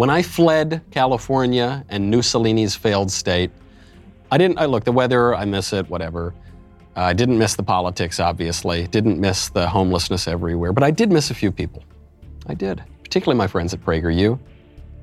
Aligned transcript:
When 0.00 0.08
I 0.08 0.22
fled 0.22 0.80
California 0.90 1.84
and 1.90 2.10
Mussolini's 2.10 2.74
failed 2.74 3.12
state, 3.12 3.50
I 4.30 4.38
didn't, 4.38 4.58
I 4.58 4.64
look, 4.64 4.84
the 4.84 4.92
weather, 4.92 5.34
I 5.34 5.44
miss 5.44 5.74
it, 5.74 5.90
whatever. 5.90 6.32
Uh, 6.96 7.02
I 7.02 7.12
didn't 7.12 7.36
miss 7.36 7.54
the 7.54 7.62
politics, 7.62 8.18
obviously. 8.18 8.86
Didn't 8.86 9.20
miss 9.20 9.50
the 9.50 9.68
homelessness 9.68 10.26
everywhere, 10.26 10.72
but 10.72 10.82
I 10.82 10.90
did 10.90 11.12
miss 11.12 11.30
a 11.30 11.34
few 11.34 11.52
people. 11.52 11.84
I 12.46 12.54
did, 12.54 12.82
particularly 13.04 13.36
my 13.36 13.46
friends 13.46 13.74
at 13.74 13.82
PragerU. 13.82 14.38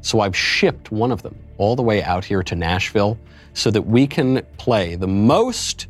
So 0.01 0.21
I've 0.21 0.35
shipped 0.35 0.91
one 0.91 1.11
of 1.11 1.21
them 1.21 1.37
all 1.59 1.75
the 1.75 1.83
way 1.83 2.01
out 2.01 2.25
here 2.25 2.41
to 2.41 2.55
Nashville 2.55 3.19
so 3.53 3.69
that 3.69 3.83
we 3.83 4.07
can 4.07 4.43
play 4.57 4.95
the 4.95 5.07
most 5.07 5.89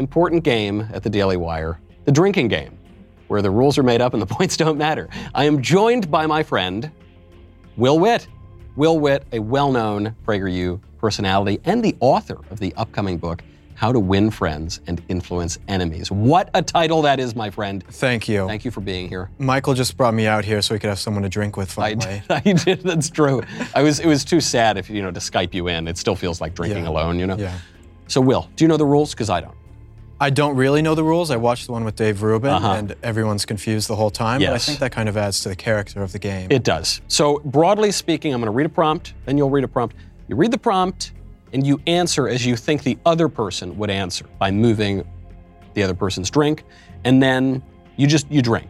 important 0.00 0.42
game 0.42 0.88
at 0.92 1.04
the 1.04 1.10
Daily 1.10 1.36
Wire, 1.36 1.78
the 2.04 2.10
drinking 2.10 2.48
game, 2.48 2.76
where 3.28 3.42
the 3.42 3.50
rules 3.52 3.78
are 3.78 3.84
made 3.84 4.00
up 4.00 4.12
and 4.12 4.20
the 4.20 4.26
points 4.34 4.56
don't 4.56 4.76
matter. 4.76 5.08
I 5.36 5.44
am 5.44 5.62
joined 5.62 6.10
by 6.10 6.26
my 6.26 6.42
friend, 6.42 6.90
Will 7.76 8.00
Witt. 8.00 8.26
Will 8.76 8.98
Witt, 8.98 9.24
a 9.32 9.38
well 9.38 9.72
known 9.72 10.14
PragerU 10.26 10.80
personality 10.98 11.60
and 11.64 11.82
the 11.82 11.96
author 12.00 12.38
of 12.50 12.60
the 12.60 12.72
upcoming 12.76 13.18
book, 13.18 13.42
How 13.74 13.92
to 13.92 13.98
Win 13.98 14.30
Friends 14.30 14.80
and 14.86 15.02
Influence 15.08 15.58
Enemies. 15.68 16.10
What 16.10 16.50
a 16.54 16.62
title 16.62 17.02
that 17.02 17.18
is, 17.20 17.34
my 17.34 17.50
friend. 17.50 17.82
Thank 17.88 18.28
you. 18.28 18.46
Thank 18.46 18.64
you 18.64 18.70
for 18.70 18.80
being 18.80 19.08
here. 19.08 19.30
Michael 19.38 19.74
just 19.74 19.96
brought 19.96 20.14
me 20.14 20.26
out 20.26 20.44
here 20.44 20.62
so 20.62 20.74
he 20.74 20.80
could 20.80 20.88
have 20.88 20.98
someone 20.98 21.22
to 21.22 21.28
drink 21.28 21.56
with 21.56 21.76
I 21.78 21.94
finally. 21.94 22.22
did, 22.28 22.30
I 22.46 22.52
did. 22.64 22.80
That's 22.82 23.10
true. 23.10 23.42
I 23.74 23.82
was. 23.82 23.98
It 24.00 24.06
was 24.06 24.24
too 24.24 24.40
sad 24.40 24.76
if 24.78 24.88
you 24.88 25.02
know 25.02 25.10
to 25.10 25.20
Skype 25.20 25.52
you 25.54 25.68
in. 25.68 25.88
It 25.88 25.98
still 25.98 26.16
feels 26.16 26.40
like 26.40 26.54
drinking 26.54 26.84
Yeah. 26.84 26.90
alone. 26.90 27.18
You 27.18 27.26
know. 27.26 27.36
Yeah. 27.36 27.58
So, 28.06 28.20
Will, 28.20 28.48
do 28.56 28.64
you 28.64 28.68
know 28.68 28.76
the 28.76 28.84
rules? 28.86 29.12
Because 29.14 29.30
I 29.30 29.40
don't. 29.40 29.54
I 30.22 30.28
don't 30.30 30.54
really 30.56 30.82
know 30.82 30.94
the 30.94 31.02
rules. 31.02 31.30
I 31.30 31.36
watched 31.36 31.66
the 31.66 31.72
one 31.72 31.82
with 31.84 31.96
Dave 31.96 32.22
Rubin, 32.22 32.50
Uh-huh. 32.50 32.72
and 32.72 32.94
everyone's 33.02 33.46
confused 33.46 33.88
the 33.88 33.96
whole 33.96 34.10
time. 34.10 34.40
But 34.40 34.50
I 34.50 34.58
think 34.58 34.78
that 34.80 34.92
kind 34.92 35.08
of 35.08 35.16
adds 35.16 35.40
to 35.42 35.48
the 35.48 35.56
character 35.56 36.02
of 36.02 36.12
the 36.12 36.18
game. 36.18 36.48
It 36.50 36.62
does. 36.62 37.00
So, 37.08 37.40
broadly 37.44 37.90
speaking, 37.90 38.34
I'm 38.34 38.40
going 38.40 38.46
to 38.46 38.50
read 38.56 38.66
a 38.66 38.70
prompt, 38.70 39.14
then 39.24 39.38
you'll 39.38 39.48
read 39.50 39.64
a 39.64 39.68
prompt. 39.68 39.96
You 40.28 40.36
read 40.36 40.50
the 40.50 40.58
prompt, 40.58 41.12
and 41.54 41.66
you 41.66 41.80
answer 41.86 42.28
as 42.28 42.44
you 42.44 42.54
think 42.54 42.82
the 42.82 42.98
other 43.06 43.28
person 43.28 43.76
would 43.78 43.88
answer 43.90 44.26
by 44.38 44.50
moving 44.50 45.04
the 45.74 45.82
other 45.82 45.94
person's 45.94 46.28
drink, 46.30 46.64
and 47.04 47.22
then 47.22 47.62
you 47.96 48.06
just 48.06 48.30
you 48.30 48.42
drink. 48.42 48.68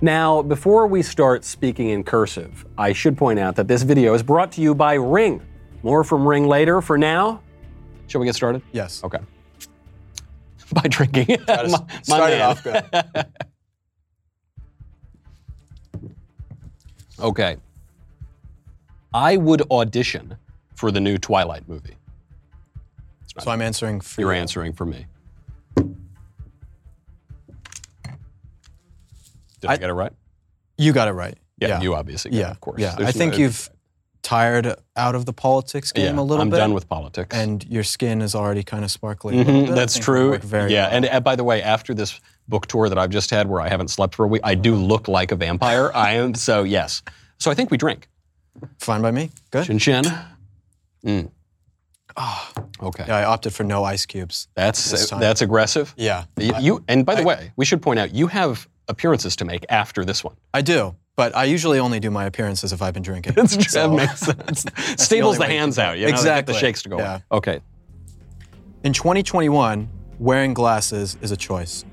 Now, 0.00 0.40
before 0.42 0.86
we 0.86 1.02
start 1.02 1.44
speaking 1.44 1.90
in 1.90 2.02
cursive, 2.02 2.64
I 2.78 2.92
should 2.92 3.16
point 3.16 3.38
out 3.38 3.54
that 3.56 3.68
this 3.68 3.82
video 3.82 4.14
is 4.14 4.22
brought 4.22 4.50
to 4.52 4.60
you 4.62 4.74
by 4.74 4.94
Ring. 4.94 5.42
More 5.84 6.02
from 6.02 6.26
Ring 6.26 6.46
later. 6.48 6.80
For 6.80 6.96
now, 6.98 7.40
shall 8.08 8.20
we 8.20 8.26
get 8.26 8.34
started? 8.34 8.62
yes. 8.72 9.02
Okay. 9.04 9.18
By 10.74 10.82
drinking. 10.88 11.38
My- 11.48 11.56
my 11.66 11.76
start 12.02 12.32
it 12.32 12.38
man. 12.38 12.50
off 12.50 12.62
good. 12.64 12.84
Okay. 17.20 17.56
I 19.14 19.36
would 19.36 19.62
audition 19.70 20.36
for 20.74 20.90
the 20.90 20.98
new 21.00 21.18
Twilight 21.18 21.68
movie. 21.68 21.94
So 23.38 23.48
I'm 23.50 23.62
answering 23.62 24.00
for 24.00 24.20
You're 24.20 24.32
you. 24.34 24.40
answering 24.40 24.72
for 24.72 24.84
me. 24.84 25.06
Did 25.76 25.94
I, 29.68 29.74
I- 29.74 29.76
get 29.76 29.90
it 29.90 29.92
right? 29.94 30.12
You 30.78 30.92
got 30.92 31.06
it 31.06 31.12
right. 31.12 31.38
Yeah, 31.60 31.80
you 31.80 31.94
obviously 31.94 32.32
got 32.32 32.36
it, 32.36 32.40
Yeah, 32.40 32.50
of 32.50 32.60
course. 32.60 32.80
Yeah, 32.80 32.96
There's 32.96 33.10
I 33.10 33.12
think 33.12 33.34
no- 33.34 33.38
you've 33.40 33.70
tired 34.32 34.74
out 34.96 35.14
of 35.14 35.24
the 35.26 35.32
politics 35.32 35.92
game 35.92 36.14
yeah, 36.16 36.20
a 36.20 36.22
little 36.22 36.44
bit. 36.44 36.54
I'm 36.54 36.58
done 36.58 36.74
with 36.74 36.88
politics. 36.88 37.36
and 37.36 37.64
your 37.68 37.82
skin 37.84 38.22
is 38.22 38.34
already 38.34 38.62
kind 38.62 38.84
of 38.84 38.90
sparkly. 38.90 39.34
Mhm, 39.36 39.66
bit. 39.66 39.74
That's 39.74 39.98
true. 39.98 40.38
very 40.38 40.72
yeah, 40.72 40.86
well. 40.86 40.96
and 40.96 41.04
uh, 41.06 41.20
by 41.20 41.36
the 41.36 41.44
way, 41.44 41.62
after 41.62 41.92
this 41.94 42.18
book 42.48 42.66
tour 42.66 42.88
that 42.88 42.98
I've 42.98 43.10
just 43.10 43.30
had, 43.30 43.48
where 43.48 43.60
I 43.60 43.68
haven't 43.68 43.88
slept 43.88 44.14
for 44.14 44.24
a 44.24 44.28
week, 44.28 44.42
I 44.44 44.54
do 44.54 44.74
look 44.74 45.06
like 45.08 45.32
a 45.32 45.36
vampire. 45.36 45.90
I 45.94 46.12
am 46.12 46.34
so 46.34 46.62
yes. 46.64 47.02
So 47.38 47.50
I 47.50 47.54
think 47.54 47.70
we 47.70 47.76
drink. 47.76 48.08
fine 48.78 49.02
by 49.02 49.10
me. 49.10 49.30
Good. 49.50 49.66
Chin 49.66 49.78
chin. 49.78 50.04
Mm. 51.06 51.30
Okay, 52.82 53.04
Yeah, 53.08 53.16
I 53.16 53.24
opted 53.24 53.54
for 53.54 53.64
no 53.64 53.84
ice 53.84 54.04
cubes. 54.06 54.48
that's 54.54 55.08
that's 55.10 55.40
aggressive. 55.40 55.94
Yeah, 55.96 56.24
You, 56.36 56.52
you- 56.60 56.84
and 56.88 57.06
by 57.06 57.14
the 57.14 57.22
I- 57.22 57.24
way, 57.24 57.52
we 57.56 57.64
should 57.64 57.80
point 57.80 57.98
out 57.98 58.14
you 58.14 58.26
have 58.26 58.68
appearances 58.88 59.36
to 59.36 59.44
make 59.44 59.64
after 59.70 60.04
this 60.04 60.22
one. 60.24 60.36
I 60.52 60.60
do, 60.62 60.94
but 61.16 61.34
I 61.36 61.44
usually 61.44 61.78
only 61.78 62.00
do 62.00 62.10
my 62.10 62.24
appearances 62.24 62.72
if 62.72 62.80
I've 62.82 62.94
been 62.94 63.02
drinking. 63.02 63.32
That's 63.36 63.54
true. 63.54 63.64
So- 63.64 63.88
that 63.90 63.96
makes 63.96 64.20
sense. 64.56 64.62
the 64.64 64.96
Stables 64.98 65.36
only 65.36 65.46
the 65.48 65.52
hands 65.52 65.78
out. 65.78 65.98
You 65.98 66.02
know, 66.02 66.06
they 66.06 66.12
get 66.12 66.18
Exactly. 66.20 66.54
the 66.54 66.60
shakes 66.60 66.82
to 66.82 66.88
go. 66.88 66.98
Yeah. 66.98 67.20
Okay. 67.30 67.60
In 68.84 68.92
2021, 68.92 69.88
wearing 70.18 70.54
glasses 70.54 71.16
is 71.20 71.30
a 71.30 71.36
choice. 71.36 71.84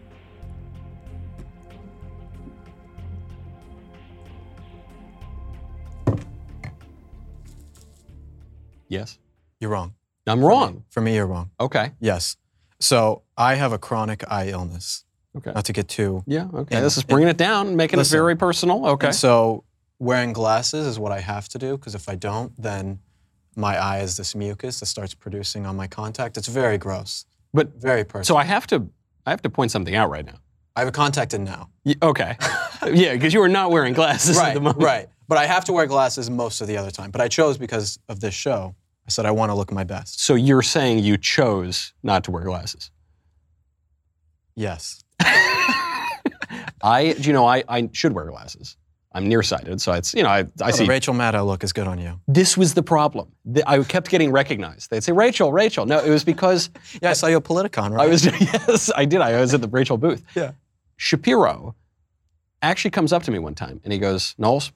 Yes. 8.87 9.19
You're 9.59 9.71
wrong. 9.71 9.93
I'm 10.27 10.43
wrong. 10.43 10.83
For 10.89 11.01
me, 11.01 11.15
you're 11.15 11.25
wrong. 11.27 11.51
Okay. 11.59 11.91
Yes. 11.99 12.37
So 12.79 13.23
I 13.37 13.55
have 13.55 13.71
a 13.73 13.77
chronic 13.77 14.23
eye 14.31 14.47
illness. 14.49 15.05
Okay. 15.37 15.51
Not 15.53 15.65
to 15.65 15.73
get 15.73 15.87
too. 15.87 16.23
Yeah. 16.27 16.47
Okay. 16.53 16.75
And- 16.77 16.85
this 16.85 16.97
is 16.97 17.03
bringing 17.03 17.29
it 17.29 17.37
down, 17.37 17.75
making 17.75 17.97
Listen. 17.97 18.15
it 18.15 18.21
very 18.21 18.35
personal. 18.35 18.85
Okay. 18.87 19.11
So 19.11 19.63
wearing 19.99 20.33
glasses 20.33 20.87
is 20.87 20.97
what 20.99 21.11
I 21.11 21.19
have 21.19 21.47
to 21.49 21.57
do 21.57 21.77
because 21.77 21.93
if 21.95 22.09
I 22.09 22.15
don't, 22.15 22.51
then 22.61 22.99
my 23.55 23.77
eye 23.77 23.99
is 23.99 24.17
this 24.17 24.33
mucus 24.35 24.79
that 24.79 24.85
starts 24.87 25.13
producing 25.13 25.65
on 25.65 25.75
my 25.75 25.87
contact. 25.87 26.37
It's 26.37 26.47
very 26.47 26.77
gross. 26.77 27.25
But 27.53 27.73
Very 27.81 28.03
personal. 28.03 28.25
so 28.25 28.37
I 28.37 28.43
have 28.43 28.67
to, 28.67 28.87
I 29.25 29.31
have 29.31 29.41
to 29.41 29.49
point 29.49 29.71
something 29.71 29.95
out 29.95 30.09
right 30.09 30.25
now. 30.25 30.35
I 30.75 30.81
have 30.81 30.87
a 30.89 30.91
contact 30.93 31.33
in 31.33 31.43
now. 31.43 31.69
Y- 31.83 31.95
Okay. 32.01 32.37
yeah, 32.93 33.13
because 33.13 33.33
you 33.33 33.41
are 33.41 33.49
not 33.49 33.71
wearing 33.71 33.93
glasses 33.93 34.37
at 34.37 34.53
the 34.53 34.61
moment. 34.61 34.83
right. 34.83 35.09
But 35.27 35.37
I 35.39 35.45
have 35.47 35.65
to 35.65 35.73
wear 35.73 35.85
glasses 35.87 36.29
most 36.29 36.61
of 36.61 36.67
the 36.67 36.77
other 36.77 36.91
time. 36.91 37.11
But 37.11 37.21
I 37.21 37.27
chose 37.27 37.57
because 37.57 37.99
of 38.07 38.19
this 38.19 38.33
show. 38.33 38.75
I 39.07 39.11
said 39.11 39.25
I 39.25 39.31
want 39.31 39.49
to 39.49 39.55
look 39.55 39.71
my 39.71 39.83
best. 39.83 40.21
So 40.21 40.35
you're 40.35 40.61
saying 40.61 40.99
you 40.99 41.17
chose 41.17 41.93
not 42.03 42.23
to 42.25 42.31
wear 42.31 42.43
glasses. 42.43 42.91
Yes. 44.59 45.03
I, 46.81 47.13
do 47.19 47.27
you 47.27 47.33
know, 47.33 47.45
I, 47.45 47.63
I 47.69 47.89
should 47.93 48.11
wear 48.13 48.25
glasses. 48.25 48.75
I'm 49.13 49.27
nearsighted, 49.27 49.79
so 49.81 49.93
it's, 49.93 50.13
you 50.13 50.21
know, 50.21 50.29
I, 50.29 50.39
I 50.39 50.45
Oh, 50.65 50.71
see 50.71 50.83
the 50.83 50.89
Rachel 50.89 51.13
Maddow 51.15 51.45
look 51.45 51.63
is 51.63 51.73
good 51.73 51.87
on 51.87 51.97
you. 51.97 52.19
This 52.27 52.55
was 52.57 52.73
the 52.73 52.83
problem. 52.83 53.31
The- 53.45 53.67
I 53.67 53.81
kept 53.83 54.09
getting 54.09 54.31
recognized. 54.31 54.89
They'd 54.91 55.03
say, 55.03 55.13
Rachel, 55.13 55.51
Rachel. 55.51 55.85
No, 55.85 55.99
it 55.99 56.09
was 56.09 56.23
because 56.23 56.69
Yeah, 57.01 57.11
I 57.11 57.13
saw 57.13 57.27
you 57.27 57.37
at 57.37 57.43
Politicon, 57.43 57.91
right? 57.91 58.05
I 58.05 58.07
was, 58.07 58.25
yes, 58.41 58.91
I 58.95 59.05
did. 59.05 59.21
I 59.21 59.39
was 59.39 59.53
at 59.53 59.61
the 59.61 59.67
Rachel 59.69 59.97
booth. 59.97 60.23
Yeah. 60.35 60.51
Shapiro 60.97 61.75
actually 62.61 62.91
comes 62.91 63.13
up 63.13 63.23
to 63.23 63.31
me 63.31 63.39
one 63.39 63.55
time 63.55 63.79
and 63.85 63.93
he 63.93 63.97
goes, 63.99 64.35
Knowles, 64.37 64.71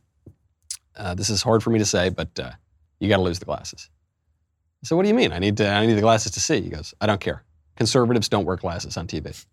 uh, 0.95 1.13
this 1.13 1.29
is 1.29 1.43
hard 1.43 1.61
for 1.61 1.69
me 1.71 1.79
to 1.79 1.85
say, 1.85 2.09
but 2.09 2.39
uh, 2.39 2.51
you 2.99 3.09
got 3.09 3.17
to 3.17 3.23
lose 3.23 3.39
the 3.39 3.45
glasses. 3.45 3.89
I 4.83 4.87
said, 4.87 4.95
what 4.95 5.03
do 5.03 5.09
you 5.09 5.15
mean? 5.15 5.31
I 5.33 5.39
need, 5.39 5.57
to, 5.57 5.67
I 5.69 5.85
need 5.85 5.93
the 5.95 6.01
glasses 6.01 6.31
to 6.31 6.39
see. 6.39 6.61
He 6.61 6.69
goes, 6.69 6.93
I 7.01 7.05
don't 7.05 7.19
care. 7.21 7.43
Conservatives 7.75 8.29
don't 8.29 8.45
wear 8.45 8.55
glasses 8.55 8.97
on 8.97 9.07
TV. 9.07 9.45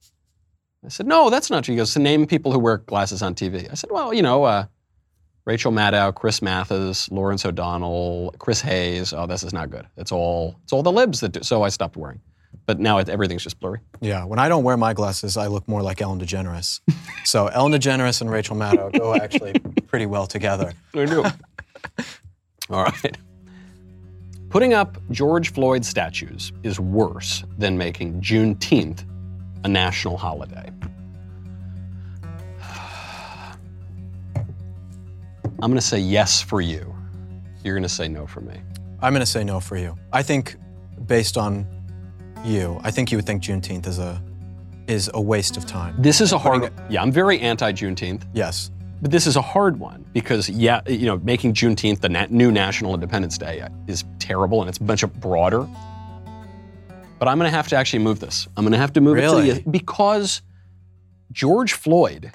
I 0.85 0.89
said, 0.89 1.07
no, 1.07 1.29
that's 1.29 1.51
not 1.51 1.65
true. 1.65 1.75
He 1.75 1.77
goes, 1.77 1.93
to 1.93 1.99
name 1.99 2.27
people 2.27 2.53
who 2.53 2.59
wear 2.59 2.79
glasses 2.79 3.23
on 3.23 3.35
TV. 3.35 3.71
I 3.71 3.75
said, 3.75 3.91
well, 3.91 4.15
you 4.15 4.23
know, 4.23 4.45
uh, 4.45 4.65
Rachel 5.45 5.73
Maddow, 5.73 6.15
Chris 6.15 6.41
Matthews, 6.41 7.11
Lawrence 7.11 7.45
O'Donnell, 7.45 8.35
Chris 8.39 8.61
Hayes. 8.63 9.13
Oh, 9.13 9.27
this 9.27 9.43
is 9.43 9.53
not 9.53 9.71
good. 9.71 9.87
It's 9.97 10.13
all, 10.13 10.57
it's 10.65 10.73
all 10.73 10.83
the 10.83 10.93
libs 10.93 11.21
that 11.21 11.33
do. 11.33 11.43
So 11.43 11.63
I 11.63 11.69
stopped 11.69 11.97
wearing. 11.97 12.21
But 12.67 12.79
now 12.79 12.99
it, 12.99 13.09
everything's 13.09 13.43
just 13.43 13.59
blurry. 13.61 13.81
Yeah, 14.01 14.25
when 14.25 14.39
I 14.39 14.49
don't 14.49 14.65
wear 14.65 14.77
my 14.77 14.95
glasses, 14.95 15.37
I 15.37 15.49
look 15.49 15.67
more 15.69 15.83
like 15.83 16.01
Ellen 16.01 16.21
DeGeneres. 16.21 16.81
so 17.25 17.49
Ellen 17.49 17.73
DeGeneres 17.73 18.21
and 18.21 18.31
Rachel 18.31 18.57
Maddow 18.57 18.97
go 18.97 19.15
actually 19.15 19.55
pretty 19.87 20.07
well 20.07 20.27
together. 20.27 20.73
I 20.95 21.05
do. 21.05 21.25
All 22.71 22.85
right. 22.85 23.17
Putting 24.51 24.75
up 24.75 24.99
George 25.11 25.53
Floyd 25.53 25.85
statues 25.85 26.53
is 26.63 26.81
worse 26.81 27.45
than 27.59 27.79
making 27.79 28.21
Juneteenth 28.21 29.05
a 29.65 29.69
national 29.69 30.17
holiday. 30.17 30.71
I'm 35.63 35.71
going 35.71 35.75
to 35.75 35.81
say 35.81 35.99
yes 35.99 36.41
for 36.41 36.61
you. 36.61 36.95
You're 37.65 37.75
going 37.75 37.83
to 37.83 37.89
say 37.89 38.09
no 38.09 38.27
for 38.27 38.41
me. 38.41 38.55
I'm 39.03 39.13
going 39.13 39.21
to 39.21 39.27
say 39.31 39.45
no 39.45 39.61
for 39.61 39.77
you. 39.77 39.97
I 40.13 40.23
think, 40.23 40.57
based 41.07 41.37
on 41.37 41.67
you, 42.45 42.81
I 42.83 42.91
think 42.91 43.13
you 43.13 43.19
would 43.19 43.27
think 43.27 43.43
Juneteenth 43.43 43.87
is 43.87 43.99
a 43.99 44.23
is 44.87 45.11
a 45.15 45.21
waste 45.21 45.57
of 45.57 45.67
time. 45.67 45.95
This 45.99 46.21
is 46.21 46.33
a 46.33 46.39
hard. 46.39 46.73
Yeah, 46.89 47.03
I'm 47.03 47.13
very 47.13 47.39
anti-Juneteenth, 47.39 48.23
Yes. 48.33 48.71
but 49.01 49.11
this 49.13 49.27
is 49.29 49.37
a 49.37 49.43
hard 49.43 49.79
one 49.79 50.05
because 50.13 50.49
yeah, 50.51 50.81
you 50.89 51.07
know, 51.07 51.19
making 51.19 51.55
Juneteenth 51.55 52.01
the 52.01 52.09
na- 52.09 52.27
new 52.29 52.51
National 52.51 52.95
Independence 52.95 53.39
Day 53.39 53.65
is 53.87 54.05
terrible 54.19 54.63
and 54.63 54.69
it's 54.69 54.79
a 54.79 54.83
bunch 54.83 55.03
of 55.05 55.21
broader. 55.21 55.69
But 57.21 57.29
I'm 57.29 57.39
going 57.39 57.51
to 57.51 57.57
have 57.57 57.69
to 57.69 57.77
actually 57.77 58.01
move 58.01 58.19
this. 58.19 58.49
I'm 58.57 58.65
going 58.65 58.73
to 58.73 58.79
have 58.79 58.95
to 58.95 59.01
move 59.01 59.19
it 59.19 59.21
to 59.21 59.43
the 59.43 59.71
because 59.71 60.43
George 61.31 61.75
Floyd 61.75 62.33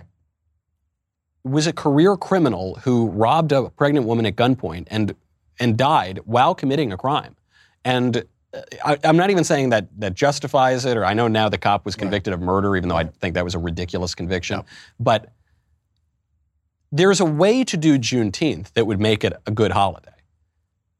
was 1.43 1.67
a 1.67 1.73
career 1.73 2.15
criminal 2.15 2.75
who 2.83 3.07
robbed 3.09 3.51
a 3.51 3.69
pregnant 3.71 4.05
woman 4.05 4.25
at 4.25 4.35
gunpoint 4.35 4.87
and 4.91 5.15
and 5.59 5.75
died 5.77 6.19
while 6.25 6.53
committing 6.55 6.91
a 6.93 6.97
crime. 6.97 7.35
And 7.83 8.25
uh, 8.53 8.61
I, 8.83 8.97
I'm 9.03 9.17
not 9.17 9.29
even 9.31 9.43
saying 9.43 9.69
that 9.69 9.87
that 9.99 10.13
justifies 10.13 10.85
it, 10.85 10.97
or 10.97 11.03
I 11.03 11.13
know 11.13 11.27
now 11.27 11.49
the 11.49 11.57
cop 11.57 11.83
was 11.83 11.95
convicted 11.95 12.33
of 12.33 12.39
murder, 12.39 12.75
even 12.75 12.87
though 12.89 12.97
I 12.97 13.05
think 13.05 13.33
that 13.35 13.43
was 13.43 13.55
a 13.55 13.59
ridiculous 13.59 14.13
conviction. 14.15 14.61
But 14.99 15.31
there's 16.91 17.19
a 17.19 17.25
way 17.25 17.63
to 17.63 17.75
do 17.77 17.97
Juneteenth 17.97 18.71
that 18.73 18.85
would 18.85 18.99
make 18.99 19.23
it 19.23 19.33
a 19.47 19.51
good 19.51 19.71
holiday. 19.71 20.11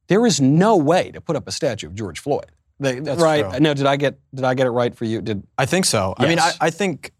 there 0.08 0.26
is 0.26 0.42
no 0.42 0.76
way 0.76 1.12
to 1.12 1.22
put 1.22 1.36
up 1.36 1.48
a 1.48 1.52
statue 1.52 1.88
of 1.88 1.96
George 1.96 2.20
Floyd. 2.20 2.52
They, 2.80 3.00
That's 3.00 3.22
right? 3.22 3.50
true. 3.50 3.60
No, 3.60 3.74
did 3.74 3.86
I 3.86 3.96
get 3.96 4.20
did 4.34 4.44
I 4.46 4.54
get 4.54 4.68
it 4.68 4.72
right 4.72 4.94
for 4.96 5.06
you? 5.06 5.22
Did 5.22 5.44
I 5.58 5.66
think 5.66 5.86
so. 5.86 6.14
I 6.18 6.28
mean, 6.28 6.40
I, 6.40 6.52
I 6.60 6.70
think. 6.70 7.12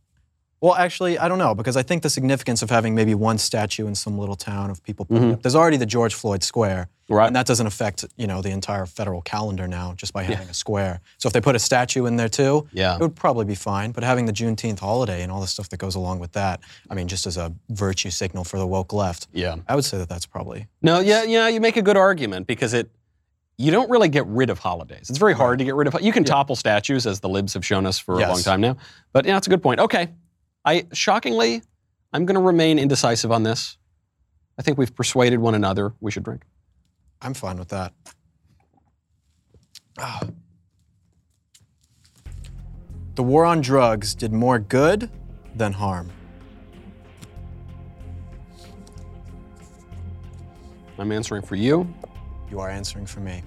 Well, 0.62 0.74
actually, 0.74 1.20
I 1.20 1.28
don't 1.28 1.38
know 1.38 1.54
because 1.54 1.78
I 1.78 1.84
think 1.84 2.02
the 2.02 2.10
significance 2.10 2.64
of 2.64 2.72
having 2.72 2.96
maybe 2.96 3.14
one 3.14 3.38
statue 3.38 3.86
in 3.88 3.94
some 3.94 4.18
little 4.18 4.38
town 4.38 4.72
of 4.72 4.82
people. 4.82 5.06
putting 5.06 5.34
up, 5.34 5.44
there's 5.44 5.54
already 5.54 5.78
the 5.78 5.86
George 5.86 6.14
Floyd 6.16 6.44
Square, 6.44 6.90
Mm-hmm. 7.06 7.14
Right. 7.14 7.28
and 7.28 7.36
that 7.36 7.46
doesn't 7.46 7.68
affect 7.68 8.04
you 8.18 8.26
know 8.26 8.42
the 8.42 8.50
entire 8.50 8.88
federal 8.88 9.22
calendar 9.22 9.68
now 9.68 9.94
just 9.96 10.12
by 10.12 10.24
having 10.24 10.50
a 10.50 10.56
square. 10.56 11.02
So 11.20 11.28
if 11.28 11.34
they 11.34 11.42
put 11.42 11.56
a 11.56 11.60
statue 11.60 12.08
in 12.08 12.16
there 12.16 12.30
too, 12.30 12.68
Yeah. 12.72 12.96
it 12.96 13.02
would 13.02 13.16
probably 13.16 13.46
be 13.46 13.54
fine. 13.54 13.92
But 13.92 14.04
having 14.04 14.26
the 14.26 14.34
Juneteenth 14.34 14.80
holiday 14.80 15.22
and 15.22 15.32
all 15.32 15.40
the 15.40 15.46
stuff 15.46 15.70
that 15.70 15.78
goes 15.78 15.94
along 15.94 16.18
with 16.20 16.32
that, 16.32 16.62
I 16.90 16.96
mean, 16.96 17.08
just 17.08 17.28
as 17.28 17.38
a 17.38 17.54
virtue 17.70 18.10
signal 18.10 18.44
for 18.44 18.58
the 18.58 18.66
woke 18.66 18.92
left, 18.92 19.28
yeah? 19.34 19.58
I 19.68 19.76
would 19.76 19.86
say 19.86 20.00
that 20.00 20.10
that's 20.10 20.26
probably 20.26 20.66
No, 20.82 21.00
yeah, 21.00 21.22
yeah. 21.24 21.48
You 21.48 21.62
make 21.62 21.78
a 21.78 21.84
good 21.84 21.98
argument 21.98 22.48
because 22.48 22.74
it. 22.74 22.90
You 23.58 23.72
don't 23.72 23.90
really 23.90 24.10
get 24.10 24.26
rid 24.28 24.50
of 24.50 24.60
holidays. 24.60 25.10
It's 25.10 25.18
very 25.18 25.34
hard 25.34 25.60
to 25.60 25.66
get 25.66 25.76
rid 25.76 25.88
of. 25.88 26.02
You 26.02 26.12
can 26.12 26.26
topple 26.26 26.56
statues, 26.56 27.08
as 27.08 27.22
the 27.22 27.30
libs 27.30 27.54
have 27.54 27.66
shown 27.66 27.86
us 27.86 27.98
for 27.98 28.16
a 28.16 28.28
long 28.28 28.42
time 28.42 28.60
now. 28.62 28.76
But 29.14 29.26
yeah, 29.26 29.38
it's 29.38 29.48
a 29.48 29.50
good 29.50 29.64
point. 29.64 29.80
Okay, 29.80 30.10
I 30.66 30.88
shockingly, 30.92 31.62
I'm 32.12 32.26
going 32.26 32.36
to 32.36 32.42
remain 32.42 32.78
indecisive 32.80 33.32
on 33.32 33.44
this. 33.44 33.78
I 34.58 34.62
think 34.62 34.78
we've 34.78 34.94
persuaded 34.94 35.40
one 35.40 35.56
another. 35.56 35.94
We 36.02 36.12
should 36.12 36.24
drink. 36.24 36.44
I'm 37.22 37.34
fine 37.34 37.58
with 37.58 37.70
that. 37.70 37.94
Ah. 39.98 40.22
The 43.16 43.24
war 43.24 43.46
on 43.46 43.62
drugs 43.62 44.14
did 44.16 44.34
more 44.34 44.60
good 44.60 45.10
than 45.56 45.72
harm. 45.72 46.12
I'm 50.98 51.12
answering 51.12 51.42
for 51.42 51.56
you. 51.56 51.94
You 52.50 52.60
are 52.60 52.70
answering 52.70 53.06
for 53.06 53.20
me. 53.20 53.44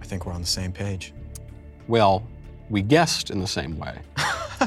I 0.00 0.04
think 0.04 0.26
we're 0.26 0.32
on 0.32 0.42
the 0.42 0.46
same 0.46 0.72
page. 0.72 1.14
Well, 1.88 2.26
we 2.68 2.82
guessed 2.82 3.30
in 3.30 3.40
the 3.40 3.46
same 3.46 3.78
way. 3.78 3.98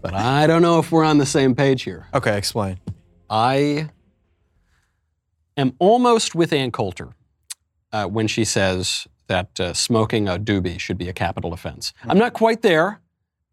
but 0.00 0.14
I 0.14 0.46
don't 0.46 0.62
know 0.62 0.78
if 0.78 0.90
we're 0.90 1.04
on 1.04 1.18
the 1.18 1.26
same 1.26 1.54
page 1.54 1.82
here. 1.82 2.06
Okay, 2.14 2.36
explain. 2.36 2.78
I 3.30 3.90
am 5.56 5.74
almost 5.78 6.34
with 6.34 6.52
Ann 6.52 6.72
Coulter 6.72 7.10
uh, 7.92 8.06
when 8.06 8.26
she 8.26 8.44
says 8.44 9.06
that 9.28 9.60
uh, 9.60 9.72
smoking 9.72 10.28
a 10.28 10.38
doobie 10.38 10.78
should 10.78 10.98
be 10.98 11.08
a 11.08 11.12
capital 11.12 11.52
offense. 11.52 11.92
I'm 12.04 12.18
not 12.18 12.32
quite 12.32 12.62
there, 12.62 13.00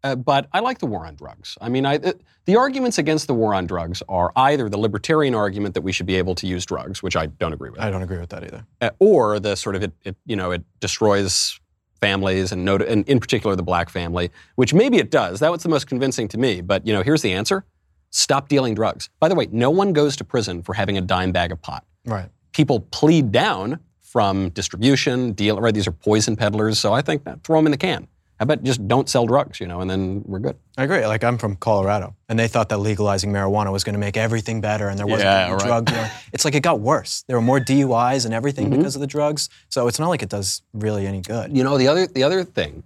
uh, 0.02 0.16
but 0.16 0.48
I 0.52 0.60
like 0.60 0.78
the 0.78 0.86
war 0.86 1.06
on 1.06 1.14
drugs. 1.14 1.56
I 1.60 1.68
mean, 1.68 1.84
I, 1.86 1.96
uh, 1.96 2.12
the 2.46 2.56
arguments 2.56 2.98
against 2.98 3.26
the 3.26 3.34
war 3.34 3.54
on 3.54 3.66
drugs 3.66 4.02
are 4.08 4.32
either 4.36 4.68
the 4.68 4.78
libertarian 4.78 5.34
argument 5.34 5.74
that 5.74 5.82
we 5.82 5.92
should 5.92 6.06
be 6.06 6.16
able 6.16 6.34
to 6.36 6.46
use 6.46 6.64
drugs, 6.66 7.02
which 7.02 7.16
I 7.16 7.26
don't 7.26 7.52
agree 7.52 7.70
with, 7.70 7.80
I 7.80 7.90
don't 7.90 8.02
agree 8.02 8.18
with 8.18 8.30
that 8.30 8.42
either. 8.44 8.64
uh, 8.80 8.90
or 8.98 9.38
the 9.40 9.56
sort 9.56 9.76
of 9.76 9.82
it, 9.82 9.92
it, 10.04 10.16
you 10.26 10.36
know, 10.36 10.50
it 10.52 10.62
destroys 10.80 11.58
families 12.00 12.50
and, 12.50 12.64
not- 12.64 12.80
and 12.82 13.06
in 13.08 13.20
particular 13.20 13.54
the 13.56 13.62
black 13.62 13.90
family, 13.90 14.30
which 14.56 14.72
maybe 14.72 14.96
it 14.96 15.10
does. 15.10 15.40
That 15.40 15.52
was 15.52 15.62
the 15.62 15.68
most 15.68 15.86
convincing 15.86 16.28
to 16.28 16.38
me. 16.38 16.60
But 16.62 16.86
you 16.86 16.94
know, 16.94 17.02
here's 17.02 17.20
the 17.22 17.32
answer: 17.32 17.64
stop 18.10 18.48
dealing 18.48 18.74
drugs. 18.74 19.10
By 19.20 19.28
the 19.28 19.34
way, 19.34 19.48
no 19.52 19.70
one 19.70 19.92
goes 19.92 20.16
to 20.16 20.24
prison 20.24 20.62
for 20.62 20.74
having 20.74 20.96
a 20.96 21.02
dime 21.02 21.30
bag 21.32 21.52
of 21.52 21.60
pot. 21.60 21.84
Right. 22.06 22.30
People 22.52 22.80
plead 22.90 23.30
down 23.32 23.78
from 24.00 24.48
distribution, 24.50 25.32
deal. 25.32 25.60
Right, 25.60 25.74
these 25.74 25.86
are 25.86 25.92
poison 25.92 26.36
peddlers. 26.36 26.78
So 26.78 26.92
I 26.92 27.02
think 27.02 27.24
that, 27.24 27.44
throw 27.44 27.58
them 27.58 27.66
in 27.66 27.70
the 27.72 27.76
can. 27.78 28.08
How 28.40 28.44
about 28.44 28.62
just 28.64 28.88
don't 28.88 29.06
sell 29.06 29.26
drugs, 29.26 29.60
you 29.60 29.66
know, 29.66 29.80
and 29.82 29.90
then 29.90 30.22
we're 30.24 30.38
good. 30.38 30.56
I 30.78 30.84
agree. 30.84 31.06
Like 31.06 31.22
I'm 31.22 31.36
from 31.36 31.56
Colorado, 31.56 32.16
and 32.28 32.38
they 32.38 32.48
thought 32.48 32.70
that 32.70 32.78
legalizing 32.78 33.30
marijuana 33.30 33.70
was 33.70 33.84
going 33.84 33.92
to 33.92 33.98
make 34.00 34.16
everything 34.16 34.62
better, 34.62 34.88
and 34.88 34.98
there 34.98 35.06
wasn't 35.06 35.28
Yeah, 35.28 35.50
right. 35.52 35.60
drug. 35.60 35.84
dealing. 35.84 36.10
It's 36.32 36.46
like 36.46 36.54
it 36.54 36.62
got 36.62 36.80
worse. 36.80 37.22
There 37.28 37.36
were 37.36 37.42
more 37.42 37.60
DUIs 37.60 38.24
and 38.24 38.32
everything 38.32 38.68
Mm-hmm. 38.68 38.78
because 38.78 38.94
of 38.96 39.02
the 39.02 39.06
drugs. 39.06 39.50
So 39.68 39.88
it's 39.88 39.98
not 39.98 40.08
like 40.08 40.22
it 40.22 40.30
does 40.30 40.62
really 40.72 41.06
any 41.06 41.20
good. 41.20 41.54
You 41.54 41.62
know, 41.64 41.76
the 41.76 41.86
other 41.88 42.06
the 42.06 42.22
other 42.22 42.42
thing 42.42 42.82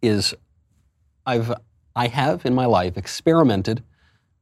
is 0.00 0.32
I've 1.26 1.52
I 1.96 2.06
have 2.06 2.46
in 2.46 2.54
my 2.54 2.66
life 2.66 2.96
experimented 2.96 3.82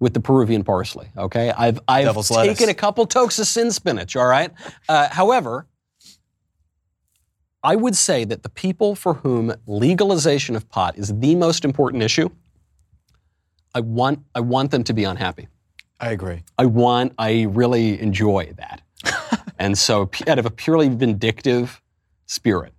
with 0.00 0.14
the 0.14 0.20
Peruvian 0.20 0.64
parsley. 0.64 1.08
Okay, 1.16 1.50
I've 1.50 1.80
I've 1.88 2.04
Devil's 2.06 2.28
taken 2.28 2.46
lettuce. 2.46 2.68
a 2.68 2.74
couple 2.74 3.06
tokes 3.06 3.38
of 3.38 3.46
sin 3.46 3.70
spinach. 3.70 4.16
All 4.16 4.26
right. 4.26 4.50
Uh, 4.88 5.08
however, 5.10 5.66
I 7.62 7.76
would 7.76 7.96
say 7.96 8.24
that 8.24 8.42
the 8.42 8.48
people 8.48 8.94
for 8.94 9.14
whom 9.14 9.52
legalization 9.66 10.56
of 10.56 10.68
pot 10.70 10.96
is 10.96 11.18
the 11.18 11.34
most 11.34 11.64
important 11.64 12.02
issue, 12.02 12.30
I 13.74 13.80
want 13.80 14.20
I 14.34 14.40
want 14.40 14.70
them 14.70 14.82
to 14.84 14.92
be 14.92 15.04
unhappy. 15.04 15.48
I 16.00 16.10
agree. 16.10 16.42
I 16.58 16.64
want, 16.64 17.12
I 17.18 17.42
really 17.42 18.00
enjoy 18.00 18.54
that. 18.56 18.80
and 19.58 19.76
so, 19.76 20.10
out 20.26 20.38
of 20.38 20.46
a 20.46 20.50
purely 20.50 20.88
vindictive 20.88 21.82
spirit, 22.24 22.72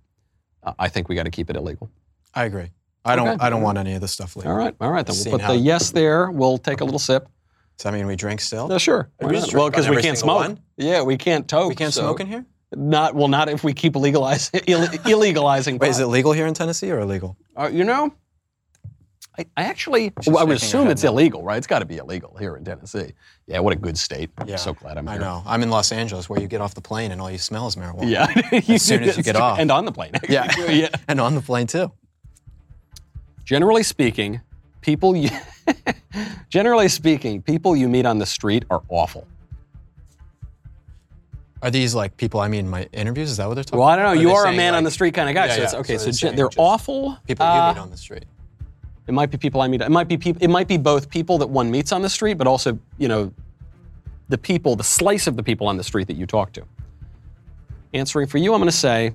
uh, 0.64 0.72
I 0.78 0.88
think 0.88 1.08
we 1.08 1.14
got 1.14 1.22
to 1.24 1.30
keep 1.30 1.48
it 1.48 1.54
illegal. 1.54 1.88
I 2.34 2.44
agree. 2.44 2.70
I 3.04 3.14
don't. 3.16 3.40
I 3.40 3.50
don't 3.50 3.62
want 3.62 3.78
any 3.78 3.94
of 3.94 4.00
this 4.00 4.12
stuff 4.12 4.36
legal. 4.36 4.52
All 4.52 4.58
right, 4.58 4.74
all 4.80 4.90
right. 4.90 5.06
Then 5.06 5.16
we'll 5.24 5.38
put 5.38 5.46
the 5.46 5.56
yes 5.56 5.90
there. 5.90 6.30
We'll 6.30 6.58
take 6.58 6.80
a 6.80 6.84
little 6.84 7.00
sip. 7.00 7.28
Does 7.76 7.84
that 7.84 7.92
mean 7.94 8.06
we 8.06 8.16
drink 8.16 8.40
still? 8.40 8.68
No, 8.68 8.78
sure. 8.78 9.10
We 9.20 9.40
Well, 9.52 9.70
because 9.70 9.88
we 9.88 10.02
can't 10.02 10.18
smoke. 10.18 10.40
one? 10.40 10.60
Yeah, 10.76 11.02
we 11.02 11.16
can't 11.16 11.48
toke. 11.48 11.70
we 11.70 11.74
can't 11.74 11.92
so- 11.92 12.02
smoke 12.02 12.20
in 12.20 12.26
here. 12.26 12.44
Not 12.74 13.14
well, 13.14 13.28
not 13.28 13.48
if 13.48 13.62
we 13.64 13.72
keep 13.72 13.96
legalize, 13.96 14.50
Ill, 14.66 14.86
illegalizing. 14.86 15.78
Wait, 15.78 15.90
is 15.90 15.98
it 15.98 16.06
legal 16.06 16.32
here 16.32 16.46
in 16.46 16.54
Tennessee 16.54 16.90
or 16.90 17.00
illegal? 17.00 17.36
Uh, 17.56 17.68
you 17.72 17.84
know, 17.84 18.12
I, 19.38 19.46
I 19.56 19.64
actually, 19.64 20.12
well, 20.26 20.38
I 20.38 20.44
would 20.44 20.56
assume 20.56 20.88
it's 20.88 21.04
no. 21.04 21.10
illegal, 21.10 21.42
right? 21.42 21.56
It's 21.56 21.66
got 21.66 21.78
to 21.78 21.86
be 21.86 21.96
illegal 21.96 22.36
here 22.38 22.54
in 22.56 22.64
Tennessee. 22.64 23.12
Yeah, 23.46 23.60
what 23.60 23.72
a 23.72 23.76
good 23.76 23.96
state. 23.96 24.30
I'm 24.36 24.58
so 24.58 24.74
glad 24.74 24.98
I'm 24.98 25.08
I 25.08 25.16
know. 25.16 25.42
I'm 25.46 25.62
in 25.62 25.70
Los 25.70 25.90
Angeles, 25.90 26.28
where 26.28 26.40
you 26.40 26.48
get 26.48 26.60
off 26.60 26.74
the 26.74 26.82
plane 26.82 27.12
and 27.12 27.20
all 27.20 27.30
you 27.30 27.38
smell 27.38 27.66
is 27.66 27.76
marijuana. 27.76 28.10
Yeah, 28.10 28.60
As 28.74 28.82
soon 28.82 29.02
as 29.04 29.16
you 29.16 29.22
get 29.22 29.36
off. 29.36 29.58
and 29.58 29.70
on 29.70 29.86
the 29.86 29.92
plane. 29.92 30.12
Yeah. 30.28 30.50
yeah. 30.68 30.88
and 31.08 31.18
on 31.20 31.34
the 31.34 31.40
plane 31.40 31.66
too. 31.66 31.90
Generally 33.44 33.84
speaking, 33.84 34.40
people 34.82 35.16
you, 35.16 35.30
generally 36.50 36.88
speaking, 36.88 37.40
people 37.40 37.74
you 37.74 37.88
meet 37.88 38.04
on 38.04 38.18
the 38.18 38.26
street 38.26 38.64
are 38.70 38.82
awful. 38.88 39.26
Are 41.62 41.70
these 41.70 41.94
like 41.94 42.16
people 42.16 42.40
I 42.40 42.48
mean 42.48 42.60
in 42.66 42.70
my 42.70 42.88
interviews? 42.92 43.30
Is 43.30 43.36
that 43.36 43.46
what 43.48 43.54
they're 43.54 43.62
talking 43.64 43.78
about? 43.78 43.84
Well, 43.84 43.88
I 43.88 43.96
don't 43.96 44.04
know. 44.04 44.12
about? 44.12 44.20
You 44.20 44.30
are, 44.32 44.46
a 44.46 44.52
man 44.52 44.74
on 44.74 44.82
the 44.84 44.90
street 44.90 45.14
kind 45.14 45.28
of 45.28 45.34
guy. 45.34 45.46
Yeah, 45.46 45.54
so 45.56 45.62
it's 45.62 45.72
yeah. 45.72 45.78
okay. 45.80 45.98
So 45.98 46.10
So, 46.10 46.32
they're 46.32 46.50
awful. 46.56 47.16
People 47.26 47.46
you 47.46 47.52
Uh, 47.52 47.72
meet 47.72 47.80
on 47.80 47.90
the 47.90 47.96
street. 47.96 48.24
It 49.06 49.12
might 49.14 49.30
be 49.30 49.36
people 49.38 49.60
I 49.60 49.68
meet. 49.68 49.80
It 49.80 49.90
might 49.90 50.08
be 50.08 50.16
people. 50.16 50.42
It 50.42 50.48
might 50.50 50.66
be 50.68 50.76
both 50.76 51.08
people 51.08 51.38
that 51.38 51.48
one 51.48 51.70
meets 51.70 51.92
on 51.92 52.02
the 52.02 52.08
street, 52.10 52.34
but 52.34 52.46
also 52.48 52.78
you 52.98 53.06
know, 53.08 53.32
the 54.28 54.38
people, 54.38 54.74
the 54.76 54.84
slice 54.84 55.26
of 55.28 55.36
the 55.36 55.42
people 55.42 55.66
on 55.68 55.76
the 55.76 55.84
street 55.84 56.06
that 56.08 56.16
you 56.16 56.26
talk 56.26 56.52
to. 56.52 56.62
Answering 57.94 58.26
for 58.26 58.38
you, 58.38 58.54
I'm 58.54 58.60
going 58.60 58.70
to 58.70 58.76
say 58.76 59.12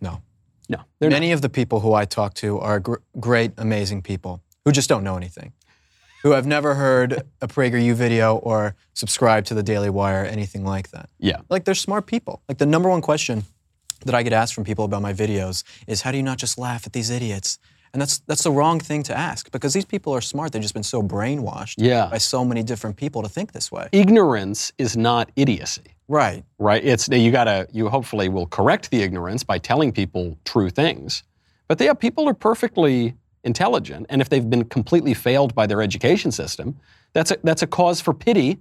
No. 0.00 0.20
no. 0.68 0.78
They're 0.98 1.10
not. 1.10 1.16
Many 1.16 1.32
of 1.32 1.42
the 1.42 1.48
people 1.48 1.80
who 1.80 1.92
I 1.94 2.04
talk 2.04 2.34
to 2.34 2.58
are 2.60 2.80
gr- 2.80 2.96
great, 3.18 3.52
amazing 3.58 4.02
people 4.02 4.40
who 4.64 4.72
just 4.72 4.88
don't 4.88 5.02
know 5.04 5.16
anything, 5.16 5.52
who 6.22 6.32
have 6.32 6.46
never 6.46 6.74
heard 6.74 7.22
a 7.40 7.48
PragerU 7.48 7.94
video 7.94 8.36
or 8.36 8.74
subscribed 8.94 9.46
to 9.48 9.54
the 9.54 9.62
Daily 9.62 9.90
Wire, 9.90 10.24
anything 10.24 10.64
like 10.64 10.90
that. 10.90 11.08
Yeah. 11.18 11.40
Like 11.48 11.64
they're 11.64 11.74
smart 11.74 12.06
people. 12.06 12.42
Like 12.48 12.58
the 12.58 12.66
number 12.66 12.88
one 12.88 13.00
question 13.00 13.44
that 14.04 14.14
I 14.14 14.22
get 14.22 14.32
asked 14.32 14.54
from 14.54 14.64
people 14.64 14.84
about 14.84 15.02
my 15.02 15.12
videos 15.12 15.62
is, 15.86 16.02
"How 16.02 16.10
do 16.10 16.16
you 16.16 16.22
not 16.22 16.38
just 16.38 16.58
laugh 16.58 16.86
at 16.86 16.92
these 16.92 17.10
idiots?" 17.10 17.58
And 17.92 18.00
that's 18.00 18.18
that's 18.20 18.44
the 18.44 18.52
wrong 18.52 18.78
thing 18.80 19.02
to 19.04 19.16
ask 19.16 19.50
because 19.50 19.72
these 19.74 19.84
people 19.84 20.14
are 20.14 20.20
smart. 20.20 20.52
They've 20.52 20.62
just 20.62 20.74
been 20.74 20.82
so 20.82 21.02
brainwashed 21.02 21.74
Yeah. 21.78 22.06
by 22.10 22.18
so 22.18 22.44
many 22.44 22.62
different 22.62 22.96
people 22.96 23.22
to 23.22 23.28
think 23.28 23.52
this 23.52 23.72
way. 23.72 23.88
Ignorance 23.92 24.72
is 24.78 24.96
not 24.96 25.30
idiocy. 25.36 25.82
Right. 26.06 26.44
right? 26.58 26.84
It's 26.84 27.08
you 27.08 27.30
gotta 27.30 27.66
you 27.72 27.88
hopefully 27.88 28.28
will 28.28 28.46
correct 28.46 28.90
the 28.90 29.02
ignorance 29.02 29.42
by 29.44 29.58
telling 29.58 29.92
people 29.92 30.36
true 30.44 30.68
things. 30.70 31.22
But 31.68 31.80
yeah, 31.80 31.94
people 31.94 32.28
are 32.28 32.34
perfectly 32.34 33.14
intelligent, 33.44 34.06
and 34.10 34.20
if 34.20 34.28
they've 34.28 34.48
been 34.48 34.64
completely 34.64 35.14
failed 35.14 35.54
by 35.54 35.66
their 35.66 35.82
education 35.82 36.30
system, 36.32 36.78
that's 37.12 37.30
a, 37.30 37.38
that's 37.42 37.62
a 37.62 37.66
cause 37.66 38.00
for 38.00 38.14
pity 38.14 38.60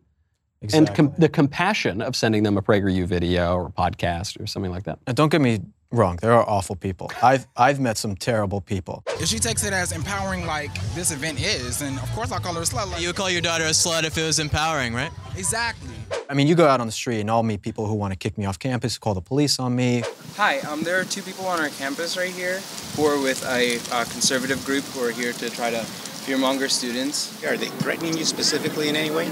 Exactly. 0.62 0.88
and 0.88 0.96
com- 0.96 1.14
the 1.18 1.30
compassion 1.30 2.02
of 2.02 2.16
sending 2.16 2.44
them 2.44 2.58
a 2.58 2.62
PragerU 2.62 3.06
video 3.06 3.56
or 3.56 3.70
podcast 3.70 4.42
or 4.42 4.46
something 4.48 4.72
like 4.72 4.84
that. 4.84 5.00
And 5.08 5.16
don't 5.16 5.30
get 5.30 5.40
me 5.42 5.62
wrong, 5.92 6.18
there 6.22 6.34
are 6.34 6.48
awful 6.48 6.76
people. 6.76 7.12
I've 7.22 7.48
I've 7.58 7.80
met 7.80 7.98
some 7.98 8.16
terrible 8.16 8.62
people. 8.62 9.04
If 9.20 9.28
she 9.28 9.40
takes 9.40 9.64
it 9.64 9.74
as 9.74 9.92
empowering 9.92 10.46
like 10.46 10.74
this 10.94 11.12
event 11.12 11.42
is, 11.42 11.80
then 11.80 11.98
of 12.00 12.12
course 12.14 12.32
I'll 12.32 12.40
call 12.40 12.54
her 12.54 12.62
a 12.62 12.64
slut. 12.64 12.92
Like, 12.92 13.02
You 13.02 13.08
would 13.10 13.16
call 13.16 13.30
your 13.30 13.42
daughter 13.42 13.66
a 13.66 13.70
slut 13.72 14.04
if 14.04 14.18
it 14.18 14.24
was 14.24 14.40
empowering, 14.40 14.94
right? 14.94 15.12
exactly. 15.36 15.90
I 16.30 16.34
mean, 16.36 16.48
you 16.48 16.54
go 16.54 16.68
out 16.68 16.80
on 16.80 16.86
the 16.86 16.92
street 16.92 17.22
and 17.22 17.32
I'll 17.32 17.44
meet 17.44 17.62
people 17.62 17.88
who 17.88 17.96
want 17.96 18.14
to 18.14 18.18
kick 18.18 18.38
me 18.38 18.46
off 18.46 18.60
campus, 18.60 18.98
call 19.00 19.16
the 19.16 19.22
police 19.22 19.58
on 19.58 19.76
me. 19.76 20.04
Hi, 20.36 20.60
um, 20.60 20.84
there 20.84 21.00
are 21.00 21.04
two 21.04 21.24
people 21.24 21.48
on 21.48 21.60
our 21.60 21.70
campus 21.70 22.18
right 22.18 22.30
here 22.32 22.60
who 22.96 23.06
are 23.06 23.20
with 23.20 23.44
a 23.48 23.78
uh, 23.92 24.04
conservative 24.06 24.64
group 24.66 24.84
who 24.86 25.04
are 25.04 25.12
here 25.12 25.34
to 25.34 25.50
try 25.50 25.72
to 25.72 25.78
fearmonger 25.78 26.70
students. 26.70 27.44
Are 27.44 27.58
they 27.58 27.66
threatening 27.82 28.16
you 28.16 28.26
specifically 28.26 28.90
in 28.90 28.96
any 28.96 29.10
way? 29.10 29.28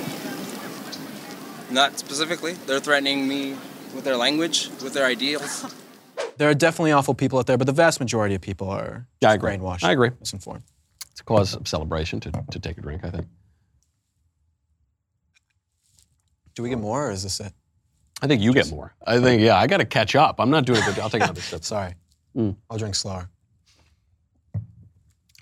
Not 1.70 2.00
specifically, 2.00 2.54
they're 2.66 2.80
threatening 2.80 3.28
me 3.28 3.56
with 3.94 4.04
their 4.04 4.18
language, 4.18 4.70
with 4.82 4.94
their 4.94 5.06
ideals. 5.06 5.72
There 6.38 6.50
are 6.50 6.54
definitely 6.54 6.92
awful 6.92 7.14
people 7.14 7.40
out 7.40 7.48
there, 7.48 7.58
but 7.58 7.66
the 7.68 7.74
vast 7.74 8.00
majority 8.00 8.36
of 8.36 8.42
people 8.42 8.70
are 8.70 9.08
Yeah, 9.22 9.30
I 9.30 9.34
just 9.34 9.44
agree. 9.44 9.58
brainwashed. 9.58 9.84
I 9.84 9.92
agree. 9.92 10.12
Misinformed. 10.20 10.64
It's 11.12 11.22
a 11.22 11.24
cause 11.24 11.56
of 11.56 11.68
celebration 11.68 12.20
to, 12.22 12.32
to 12.52 12.60
take 12.60 12.78
a 12.78 12.82
drink, 12.82 13.04
I 13.04 13.10
think. 13.10 13.26
Do 16.54 16.64
we 16.64 16.70
get 16.70 16.80
more 16.80 17.08
or 17.08 17.12
is 17.12 17.24
this 17.24 17.40
it? 17.40 17.54
I 18.22 18.28
think 18.28 18.42
you 18.42 18.54
get 18.54 18.70
more. 18.72 18.94
I 19.06 19.20
think, 19.20 19.42
yeah, 19.42 19.58
I 19.58 19.68
got 19.68 19.78
to 19.78 19.86
catch 19.86 20.16
up. 20.16 20.40
I'm 20.40 20.50
not 20.50 20.66
doing 20.66 20.82
a 20.82 20.86
good 20.86 20.96
job. 20.96 21.04
I'll 21.04 21.10
take 21.10 21.22
another 21.24 21.42
sip. 21.42 21.64
Sorry. 21.64 21.94
Mm. 22.36 22.56
I'll 22.70 22.78
drink 22.78 22.96
slower. 22.96 23.30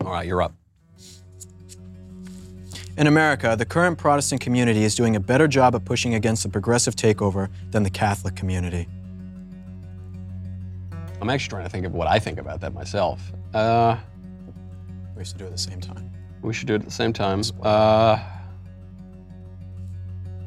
All 0.02 0.12
right, 0.12 0.26
you're 0.28 0.42
up. 0.42 0.54
In 2.98 3.08
America, 3.08 3.56
the 3.58 3.66
current 3.66 3.98
Protestant 3.98 4.40
community 4.42 4.84
is 4.84 4.96
doing 4.96 5.16
a 5.18 5.20
better 5.20 5.48
job 5.48 5.76
of 5.76 5.84
pushing 5.84 6.14
against 6.16 6.44
the 6.44 6.50
progressive 6.50 6.96
takeover 6.96 7.50
than 7.72 7.84
the 7.84 7.90
Catholic 7.90 8.36
community. 8.36 8.88
I'm 11.22 11.30
actually 11.30 11.50
trying 11.50 11.64
to 11.64 11.70
think 11.70 11.86
of 11.86 11.94
what 11.94 12.08
I 12.08 12.20
think 12.20 12.40
about 12.40 12.62
that 12.62 12.74
myself. 12.74 13.32
Uh, 13.54 13.98
We 15.16 15.24
should 15.24 15.38
do 15.38 15.46
it 15.46 15.48
at 15.48 15.54
the 15.54 15.58
same 15.58 15.80
time. 15.80 16.12
we 16.42 16.54
should 16.54 16.68
do 16.68 16.74
it 16.74 16.82
at 16.82 16.86
the 16.86 16.92
same 16.92 17.14
time. 17.14 17.42
Uh, 17.64 18.20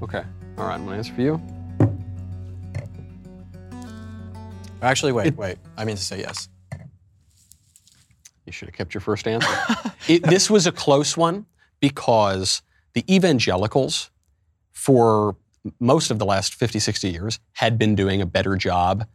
okay. 0.02 0.22
All 0.58 0.66
right, 0.66 0.74
I'm 0.74 0.84
going 0.84 0.92
to 0.92 0.96
answer 0.98 1.14
for 1.14 1.22
you. 1.22 1.40
Actually, 4.82 5.12
wait, 5.12 5.36
wait. 5.36 5.56
I 5.76 5.84
mean 5.84 5.96
to 5.96 6.02
say 6.02 6.20
yes. 6.20 6.48
You 8.46 8.52
should 8.52 8.68
have 8.68 8.74
kept 8.76 8.94
your 8.94 9.00
first 9.00 9.26
answer. 9.26 9.48
it, 10.08 10.22
this 10.22 10.48
was 10.48 10.66
a 10.66 10.72
close 10.72 11.16
one 11.16 11.46
because 11.80 12.62
the 12.94 13.04
evangelicals, 13.12 14.10
for 14.72 15.36
most 15.80 16.10
of 16.10 16.18
the 16.18 16.24
last 16.24 16.54
50, 16.54 16.78
60 16.78 17.10
years, 17.10 17.40
had 17.54 17.78
been 17.78 17.94
doing 17.94 18.20
a 18.22 18.26
better 18.26 18.56
job 18.56 19.06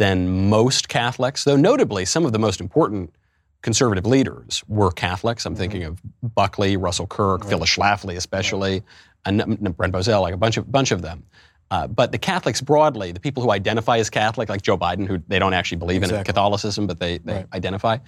than 0.00 0.48
most 0.48 0.88
Catholics, 0.88 1.44
though 1.44 1.56
notably 1.56 2.06
some 2.06 2.24
of 2.24 2.32
the 2.32 2.38
most 2.38 2.58
important 2.58 3.14
conservative 3.60 4.06
leaders 4.06 4.64
were 4.66 4.90
Catholics. 4.90 5.44
I'm 5.44 5.54
thinking 5.54 5.84
of 5.84 6.00
Buckley, 6.34 6.78
Russell 6.78 7.06
Kirk, 7.06 7.44
Phyllis 7.44 7.68
Schlafly 7.76 8.16
especially, 8.16 8.82
and 9.26 9.42
N- 9.42 9.58
N- 9.62 9.72
Brent 9.72 9.92
Bozell, 9.92 10.22
like 10.22 10.32
a 10.32 10.38
bunch 10.38 10.56
of, 10.56 10.72
bunch 10.72 10.90
of 10.90 11.02
them. 11.02 11.22
Uh, 11.70 11.86
but 11.86 12.12
the 12.12 12.18
Catholics 12.18 12.62
broadly, 12.62 13.12
the 13.12 13.20
people 13.20 13.42
who 13.42 13.50
identify 13.52 13.98
as 13.98 14.08
Catholic, 14.08 14.48
like 14.48 14.62
Joe 14.62 14.78
Biden, 14.78 15.06
who 15.06 15.18
they 15.28 15.38
don't 15.38 15.52
actually 15.52 15.76
believe 15.76 16.02
in 16.02 16.08
Catholicism, 16.24 16.86
but 16.86 16.98
they, 16.98 17.18
they 17.18 17.34
Right. 17.34 17.46
identify, 17.52 17.98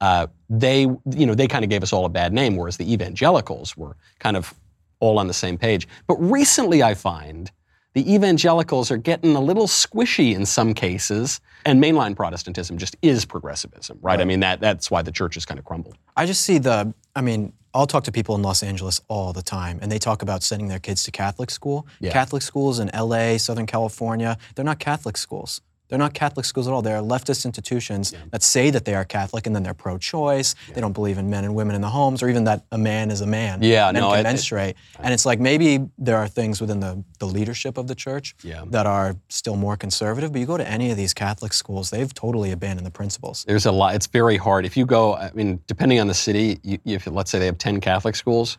uh, 0.00 0.28
they, 0.48 0.80
you 0.80 1.26
know, 1.26 1.34
they 1.34 1.46
kind 1.48 1.64
of 1.64 1.68
gave 1.70 1.82
us 1.82 1.92
all 1.92 2.06
a 2.06 2.08
bad 2.08 2.32
name, 2.32 2.56
whereas 2.56 2.78
the 2.78 2.90
evangelicals 2.90 3.76
were 3.76 3.94
kind 4.20 4.38
of 4.38 4.54
all 5.00 5.18
on 5.18 5.26
the 5.26 5.34
same 5.34 5.58
page. 5.58 5.86
But 6.06 6.16
recently 6.16 6.82
I 6.82 6.94
find 6.94 7.50
the 7.94 8.14
evangelicals 8.14 8.90
are 8.90 8.96
getting 8.96 9.36
a 9.36 9.40
little 9.40 9.66
squishy 9.66 10.34
in 10.34 10.46
some 10.46 10.74
cases, 10.74 11.40
and 11.66 11.82
mainline 11.82 12.16
Protestantism 12.16 12.78
just 12.78 12.96
is 13.02 13.24
progressivism, 13.24 13.98
right? 14.00 14.20
I 14.20 14.24
mean, 14.24 14.40
that, 14.40 14.60
that's 14.60 14.90
why 14.90 15.02
the 15.02 15.12
church 15.12 15.34
has 15.34 15.44
kind 15.44 15.58
of 15.58 15.64
crumbled. 15.64 15.96
I 16.16 16.26
just 16.26 16.42
see 16.42 16.58
the, 16.58 16.94
I 17.14 17.20
mean, 17.20 17.52
I'll 17.74 17.86
talk 17.86 18.04
to 18.04 18.12
people 18.12 18.34
in 18.34 18.42
Los 18.42 18.62
Angeles 18.62 19.00
all 19.08 19.32
the 19.32 19.42
time, 19.42 19.78
and 19.82 19.90
they 19.90 19.98
talk 19.98 20.22
about 20.22 20.42
sending 20.42 20.68
their 20.68 20.78
kids 20.78 21.02
to 21.04 21.10
Catholic 21.10 21.50
school. 21.50 21.86
Yeah. 22.00 22.12
Catholic 22.12 22.42
schools 22.42 22.78
in 22.78 22.90
LA, 22.94 23.38
Southern 23.38 23.66
California, 23.66 24.36
they're 24.54 24.64
not 24.64 24.78
Catholic 24.78 25.16
schools. 25.16 25.60
They're 25.92 25.98
not 25.98 26.14
Catholic 26.14 26.46
schools 26.46 26.66
at 26.66 26.72
all. 26.72 26.80
They're 26.80 27.02
leftist 27.02 27.44
institutions 27.44 28.14
that 28.30 28.42
say 28.42 28.70
that 28.70 28.86
they 28.86 28.94
are 28.94 29.04
Catholic 29.04 29.46
and 29.46 29.54
then 29.54 29.62
they're 29.62 29.74
pro 29.74 29.98
choice. 29.98 30.54
They 30.72 30.80
don't 30.80 30.94
believe 30.94 31.18
in 31.18 31.28
men 31.28 31.44
and 31.44 31.54
women 31.54 31.74
in 31.76 31.82
the 31.82 31.90
homes 31.90 32.22
or 32.22 32.30
even 32.30 32.44
that 32.44 32.64
a 32.72 32.78
man 32.78 33.10
is 33.10 33.20
a 33.20 33.26
man. 33.26 33.62
Yeah, 33.62 33.92
men 33.92 34.00
no, 34.00 34.08
can 34.08 34.16
it- 34.16 34.20
it- 34.20 34.22
menstruate. 34.22 34.76
and 35.00 35.12
it's 35.12 35.26
like 35.26 35.38
maybe 35.38 35.86
there 35.98 36.16
are 36.16 36.26
things 36.26 36.62
within 36.62 36.80
the, 36.80 37.04
the 37.18 37.26
leadership 37.26 37.76
of 37.76 37.88
the 37.88 37.94
church 37.94 38.34
Yeah. 38.42 38.64
that 38.68 38.86
are 38.86 39.16
still 39.28 39.56
more 39.56 39.76
conservative, 39.76 40.32
but 40.32 40.38
you 40.40 40.46
go 40.46 40.56
to 40.56 40.66
any 40.66 40.90
of 40.90 40.96
these 40.96 41.12
Catholic 41.12 41.52
schools, 41.52 41.90
they've 41.90 42.14
totally 42.14 42.52
abandoned 42.52 42.86
the 42.86 42.90
principles. 42.90 43.44
There's 43.46 43.66
a 43.66 43.72
lot. 43.72 43.94
It's 43.94 44.06
very 44.06 44.38
hard. 44.38 44.64
If 44.64 44.78
you 44.78 44.86
go, 44.86 45.16
I 45.16 45.30
mean, 45.34 45.60
depending 45.66 46.00
on 46.00 46.06
the 46.06 46.14
city, 46.14 46.58
you, 46.62 46.78
if 46.86 47.06
let's 47.06 47.30
say 47.30 47.38
they 47.38 47.44
have 47.44 47.58
10 47.58 47.82
Catholic 47.82 48.16
schools, 48.16 48.56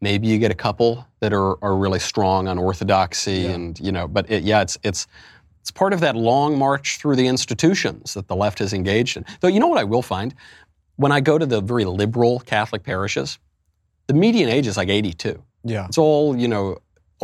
maybe 0.00 0.28
you 0.28 0.38
get 0.38 0.50
a 0.50 0.54
couple 0.54 1.06
that 1.20 1.34
are, 1.34 1.62
are 1.62 1.76
really 1.76 1.98
strong 1.98 2.48
on 2.48 2.56
orthodoxy 2.58 3.44
and, 3.48 3.78
you 3.80 3.92
know, 3.92 4.08
but 4.08 4.30
it, 4.30 4.44
yeah, 4.44 4.62
it's, 4.62 4.78
it's, 4.82 5.06
it's 5.64 5.70
part 5.70 5.94
of 5.94 6.00
that 6.00 6.14
long 6.14 6.58
march 6.58 6.98
through 6.98 7.16
the 7.16 7.26
institutions 7.26 8.12
that 8.12 8.28
the 8.28 8.36
left 8.36 8.58
has 8.58 8.74
engaged 8.74 9.16
in. 9.16 9.24
Though, 9.40 9.48
you 9.48 9.58
know 9.58 9.66
what 9.66 9.78
I 9.78 9.84
will 9.84 10.02
find? 10.02 10.34
When 10.96 11.10
I 11.10 11.20
go 11.20 11.38
to 11.38 11.46
the 11.46 11.62
very 11.62 11.86
liberal 11.86 12.40
Catholic 12.40 12.82
parishes, 12.82 13.38
the 14.06 14.12
median 14.12 14.50
age 14.50 14.66
is 14.66 14.76
like 14.76 14.90
82. 14.90 15.42
Yeah. 15.62 15.86
It's 15.86 15.96
all, 15.96 16.36
you 16.36 16.48
know, 16.48 16.76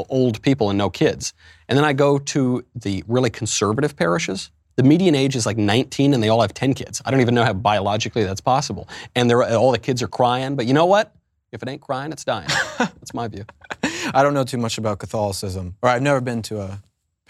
old 0.08 0.40
people 0.40 0.70
and 0.70 0.78
no 0.78 0.88
kids. 0.88 1.34
And 1.68 1.76
then 1.76 1.84
I 1.84 1.92
go 1.92 2.18
to 2.18 2.64
the 2.74 3.04
really 3.06 3.28
conservative 3.28 3.94
parishes. 3.94 4.50
The 4.76 4.84
median 4.84 5.14
age 5.14 5.36
is 5.36 5.44
like 5.44 5.58
19 5.58 6.14
and 6.14 6.22
they 6.22 6.30
all 6.30 6.40
have 6.40 6.54
10 6.54 6.72
kids. 6.72 7.02
I 7.04 7.10
don't 7.10 7.20
even 7.20 7.34
know 7.34 7.44
how 7.44 7.52
biologically 7.52 8.24
that's 8.24 8.40
possible. 8.40 8.88
And 9.14 9.28
they're, 9.28 9.42
all 9.54 9.70
the 9.70 9.78
kids 9.78 10.00
are 10.02 10.08
crying. 10.08 10.56
But 10.56 10.64
you 10.64 10.72
know 10.72 10.86
what? 10.86 11.14
If 11.52 11.62
it 11.62 11.68
ain't 11.68 11.82
crying, 11.82 12.10
it's 12.10 12.24
dying. 12.24 12.48
that's 12.78 13.12
my 13.12 13.28
view. 13.28 13.44
I 14.14 14.22
don't 14.22 14.32
know 14.32 14.44
too 14.44 14.56
much 14.56 14.78
about 14.78 14.98
Catholicism, 14.98 15.76
or 15.82 15.90
I've 15.90 16.00
never 16.00 16.22
been 16.22 16.40
to 16.42 16.62
a 16.62 16.80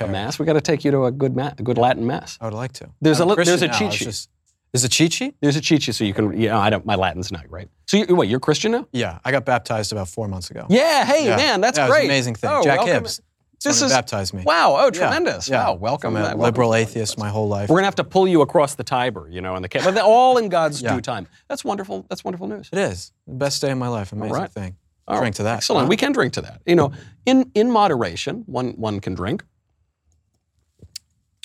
A 0.03 0.09
mass, 0.09 0.39
we 0.39 0.47
got 0.47 0.55
to 0.55 0.61
take 0.63 0.83
you 0.85 0.91
to 0.93 1.05
a 1.05 1.13
good, 1.13 1.37
ma- 1.37 1.53
a 1.59 1.63
good 1.63 1.77
Latin 1.77 2.07
mass. 2.07 2.39
I 2.41 2.47
would 2.47 2.55
like 2.55 2.73
to. 2.75 2.89
There's 3.03 3.21
I'm 3.21 3.29
a 3.29 3.35
li- 3.35 3.45
there's 3.45 3.61
a 3.63 3.67
now, 3.67 3.79
cheat 3.79 3.93
sheet. 3.93 4.05
just- 4.07 4.31
There's 4.73 4.85
a 4.85 4.89
cheat 4.89 5.13
sheet? 5.13 5.35
There's 5.43 5.57
a 5.57 5.61
cheat 5.61 5.83
sheet 5.83 5.95
so 5.95 6.05
you 6.05 6.15
can, 6.15 6.41
you 6.41 6.49
know, 6.49 6.59
I 6.59 6.71
don't, 6.71 6.87
my 6.87 6.95
Latin's 6.95 7.31
not 7.31 7.47
great. 7.49 7.69
So 7.87 7.99
you, 7.99 8.15
wait, 8.17 8.31
you're 8.31 8.41
Christian 8.41 8.73
now? 8.73 8.87
Yeah, 8.93 9.19
I 9.25 9.31
got 9.33 9.45
baptized 9.45 9.93
about 9.93 10.09
four 10.09 10.27
months 10.29 10.51
ago. 10.51 10.65
Yeah, 10.71 11.05
hey, 11.05 11.27
Yeah. 11.27 11.37
man, 11.37 11.61
that's 11.61 11.77
Yeah, 11.77 11.89
great. 11.89 12.05
an 12.05 12.11
amazing 12.11 12.37
thing. 12.37 12.51
Oh, 12.51 12.63
Jack. 12.63 12.81
Hibbs. 12.87 13.21
This 13.63 13.83
is 13.83 13.93
baptized 13.93 14.33
me. 14.33 14.43
Wow, 14.43 14.77
oh, 14.79 14.91
tremendous. 14.91 15.47
yeah. 15.47 15.67
Wow, 15.67 15.75
welcome. 15.75 16.17
I'm 16.17 16.23
a 16.23 16.25
welcome 16.25 16.41
liberal 16.41 16.75
atheist 16.75 17.19
my 17.19 17.29
whole 17.29 17.47
life. 17.47 17.69
We're 17.69 17.77
gonna 17.77 17.89
have 17.89 17.95
to 17.97 18.05
pull 18.05 18.27
you 18.27 18.41
across 18.41 18.75
the 18.75 18.85
Tiber, 18.85 19.29
you 19.31 19.43
know, 19.43 19.55
in 19.57 19.61
the 19.61 19.69
ca- 19.69 19.85
but 19.85 19.99
all 19.99 20.39
in 20.39 20.49
God's 20.49 20.81
Yeah. 20.81 20.95
due 20.95 21.03
time. 21.03 21.27
That's 21.49 21.63
wonderful. 21.63 22.07
That's 22.09 22.25
wonderful 22.25 22.47
news. 22.47 22.71
It 22.73 22.79
is 22.79 23.13
the 23.27 23.35
best 23.35 23.61
day 23.61 23.71
of 23.71 23.77
my 23.77 23.89
life. 23.89 24.13
Amazing 24.13 24.33
right. 24.35 24.51
thing. 24.51 24.77
All 25.07 25.17
Drink 25.19 25.25
right. 25.25 25.35
to 25.35 25.43
that. 25.43 25.57
Excellent. 25.59 25.87
Huh? 25.87 25.89
We 25.91 25.97
can 25.99 26.13
drink 26.13 26.33
to 26.35 26.41
that. 26.43 26.63
You 26.65 26.75
know, 26.77 26.93
in 27.27 27.51
in 27.55 27.71
moderation, 27.71 28.45
one 28.47 28.69
one 28.79 28.99
can 29.01 29.13
drink. 29.15 29.45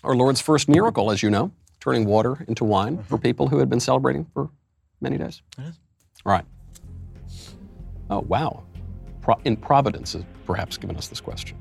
Our 0.05 0.15
Lord's 0.15 0.39
first 0.39 0.69
miracle, 0.69 1.09
as 1.09 1.23
you 1.23 1.31
know, 1.31 1.51
turning 1.79 2.05
water 2.05 2.45
into 2.47 2.63
wine 2.63 3.03
for 3.03 3.17
people 3.17 3.47
who 3.47 3.57
had 3.57 3.69
been 3.71 3.79
celebrating 3.79 4.25
for 4.35 4.49
many 5.01 5.17
days. 5.17 5.41
Mm-hmm. 5.57 5.63
It 5.63 5.69
is. 5.69 5.79
All 6.23 6.31
right. 6.31 6.45
Oh 8.11 8.19
wow. 8.19 8.63
Pro- 9.21 9.39
in 9.45 9.57
Providence 9.57 10.13
has 10.13 10.23
perhaps 10.45 10.77
given 10.77 10.95
us 10.95 11.07
this 11.07 11.19
question, 11.19 11.57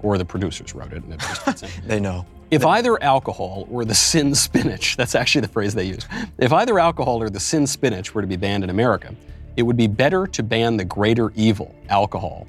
or 0.00 0.16
the 0.16 0.24
producers 0.24 0.76
wrote 0.76 0.92
it 0.92 1.02
and 1.02 1.12
it 1.12 1.20
just. 1.20 1.64
They 1.86 1.98
know. 1.98 2.24
If 2.52 2.64
either 2.64 3.02
alcohol 3.02 3.66
or 3.68 3.84
the 3.84 3.94
sin 3.94 4.34
spinach, 4.36 4.96
that's 4.98 5.16
actually 5.16 5.40
the 5.40 5.48
phrase 5.48 5.74
they 5.74 5.84
use. 5.84 6.06
If 6.38 6.52
either 6.52 6.78
alcohol 6.78 7.20
or 7.20 7.30
the 7.30 7.40
sin 7.40 7.66
spinach 7.66 8.14
were 8.14 8.20
to 8.20 8.28
be 8.28 8.36
banned 8.36 8.62
in 8.62 8.70
America, 8.70 9.12
it 9.56 9.64
would 9.64 9.76
be 9.76 9.88
better 9.88 10.28
to 10.28 10.42
ban 10.44 10.76
the 10.76 10.84
greater 10.84 11.32
evil, 11.34 11.74
alcohol. 11.88 12.46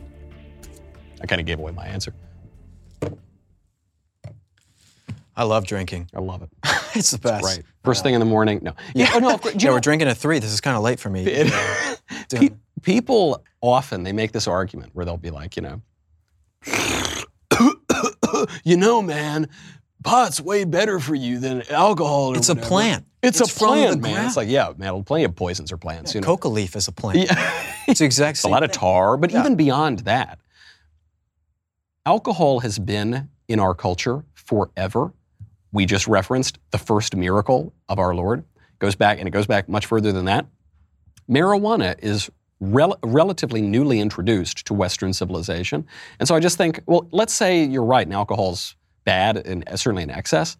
I 1.21 1.25
kind 1.25 1.39
of 1.39 1.47
gave 1.47 1.57
away 1.57 1.71
my 1.71 1.87
answer. 1.87 2.13
I 5.35 5.43
love 5.43 5.65
drinking. 5.65 6.09
I 6.13 6.19
love 6.19 6.43
it. 6.43 6.49
it's 6.95 7.11
the 7.11 7.17
best. 7.17 7.43
Right. 7.43 7.63
First 7.83 8.03
thing 8.03 8.13
in 8.13 8.19
the 8.19 8.25
morning. 8.25 8.59
No. 8.61 8.73
Yeah. 8.93 9.11
Oh, 9.13 9.19
no. 9.19 9.33
of 9.35 9.41
course- 9.41 9.55
Yeah, 9.55 9.67
know- 9.69 9.73
we're 9.73 9.79
drinking 9.79 10.07
at 10.07 10.17
three. 10.17 10.39
This 10.39 10.51
is 10.53 10.61
kind 10.61 10.77
of 10.77 10.83
late 10.83 10.99
for 10.99 11.09
me. 11.09 11.25
Pe- 12.29 12.49
people 12.81 13.43
often 13.61 14.03
they 14.03 14.11
make 14.13 14.31
this 14.31 14.47
argument 14.47 14.91
where 14.93 15.05
they'll 15.05 15.17
be 15.17 15.31
like, 15.31 15.55
you 15.55 15.63
know, 15.63 15.81
you 18.63 18.77
know, 18.77 19.01
man, 19.01 19.47
pot's 20.03 20.39
way 20.41 20.63
better 20.65 20.99
for 20.99 21.15
you 21.15 21.39
than 21.39 21.63
alcohol. 21.71 22.35
It's 22.37 22.49
a 22.49 22.55
plant. 22.55 23.05
It's, 23.21 23.39
It's 23.39 23.55
a 23.55 23.59
plant, 23.59 24.01
man. 24.01 24.13
ground. 24.13 24.27
It's 24.27 24.37
like, 24.37 24.49
yeah, 24.49 24.73
man, 24.77 25.03
plenty 25.03 25.23
of 25.23 25.35
poisons 25.35 25.71
are 25.71 25.77
plants. 25.77 26.13
you 26.13 26.21
know, 26.21 26.25
Coca 26.25 26.49
leaf 26.49 26.75
is 26.75 26.87
a 26.87 26.91
plant. 26.91 27.19
Yeah. 27.29 27.59
It's 27.85 27.99
the 27.99 28.05
exact 28.05 28.41
a 28.45 28.47
lot 28.47 28.63
of 28.63 28.71
tar, 28.71 29.17
but 29.17 29.31
Yeah. 29.31 29.41
even 29.41 29.55
beyond 29.55 29.99
that, 29.99 30.39
alcohol 32.05 32.61
has 32.61 32.79
been 32.79 33.29
in 33.49 33.59
our 33.59 33.73
culture 33.75 34.23
forever. 34.35 35.13
We 35.73 35.85
just 35.85 36.07
referenced 36.07 36.59
the 36.71 36.77
first 36.77 37.15
miracle 37.15 37.73
of 37.89 37.99
our 37.99 38.15
Lord. 38.15 38.45
Goes 38.79 38.95
back, 38.95 39.19
and 39.19 39.27
it 39.27 39.31
goes 39.31 39.47
back 39.47 39.67
much 39.67 39.87
further 39.87 40.11
than 40.11 40.25
that. 40.25 40.45
Marijuana 41.29 41.95
is 41.99 42.29
rel- 42.59 42.99
relatively 43.03 43.61
newly 43.61 43.99
introduced 43.99 44.65
to 44.67 44.73
Western 44.73 45.13
civilization, 45.13 45.85
and 46.19 46.27
so 46.27 46.35
I 46.35 46.39
just 46.39 46.57
think, 46.57 46.81
well, 46.85 47.07
let's 47.11 47.33
say 47.33 47.63
you're 47.65 47.83
right, 47.83 48.05
and 48.05 48.13
alcohol's 48.13 48.75
bad, 49.03 49.37
and 49.37 49.63
certainly 49.75 50.03
in 50.03 50.09
excess. 50.09 50.57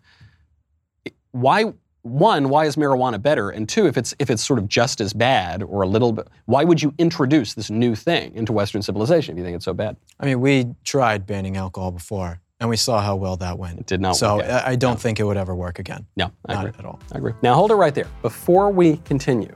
Why? 1.31 1.73
One, 2.03 2.49
why 2.49 2.65
is 2.65 2.75
marijuana 2.75 3.21
better? 3.21 3.49
And 3.49 3.67
two, 3.67 3.87
if 3.87 3.97
it's 3.97 4.13
if 4.19 4.29
it's 4.29 4.43
sort 4.43 4.59
of 4.59 4.67
just 4.67 4.99
as 4.99 5.13
bad 5.13 5.63
or 5.63 5.83
a 5.83 5.87
little 5.87 6.11
bit, 6.11 6.27
why 6.45 6.65
would 6.65 6.81
you 6.81 6.93
introduce 6.97 7.53
this 7.53 7.69
new 7.69 7.95
thing 7.95 8.35
into 8.35 8.51
Western 8.51 8.81
civilization 8.81 9.33
if 9.33 9.37
you 9.37 9.43
think 9.45 9.55
it's 9.55 9.63
so 9.63 9.73
bad? 9.73 9.95
I 10.19 10.25
mean, 10.25 10.41
we 10.41 10.75
tried 10.83 11.25
banning 11.25 11.55
alcohol 11.55 11.91
before, 11.91 12.41
and 12.59 12.69
we 12.69 12.77
saw 12.77 13.01
how 13.01 13.15
well 13.15 13.35
that 13.37 13.57
went. 13.57 13.79
It 13.79 13.85
did 13.87 14.01
not 14.01 14.15
So. 14.15 14.41
I 14.41 14.71
I 14.71 14.75
don't 14.75 14.99
think 14.99 15.19
it 15.19 15.23
would 15.23 15.37
ever 15.37 15.55
work 15.55 15.79
again. 15.79 16.05
No, 16.15 16.31
I 16.47 16.53
Not 16.53 16.65
agree. 16.67 16.79
at 16.79 16.85
all. 16.85 16.99
I 17.11 17.17
agree. 17.17 17.33
Now 17.41 17.55
hold 17.55 17.71
it 17.71 17.75
right 17.75 17.93
there. 17.93 18.07
Before 18.21 18.69
we 18.71 18.97
continue, 18.97 19.53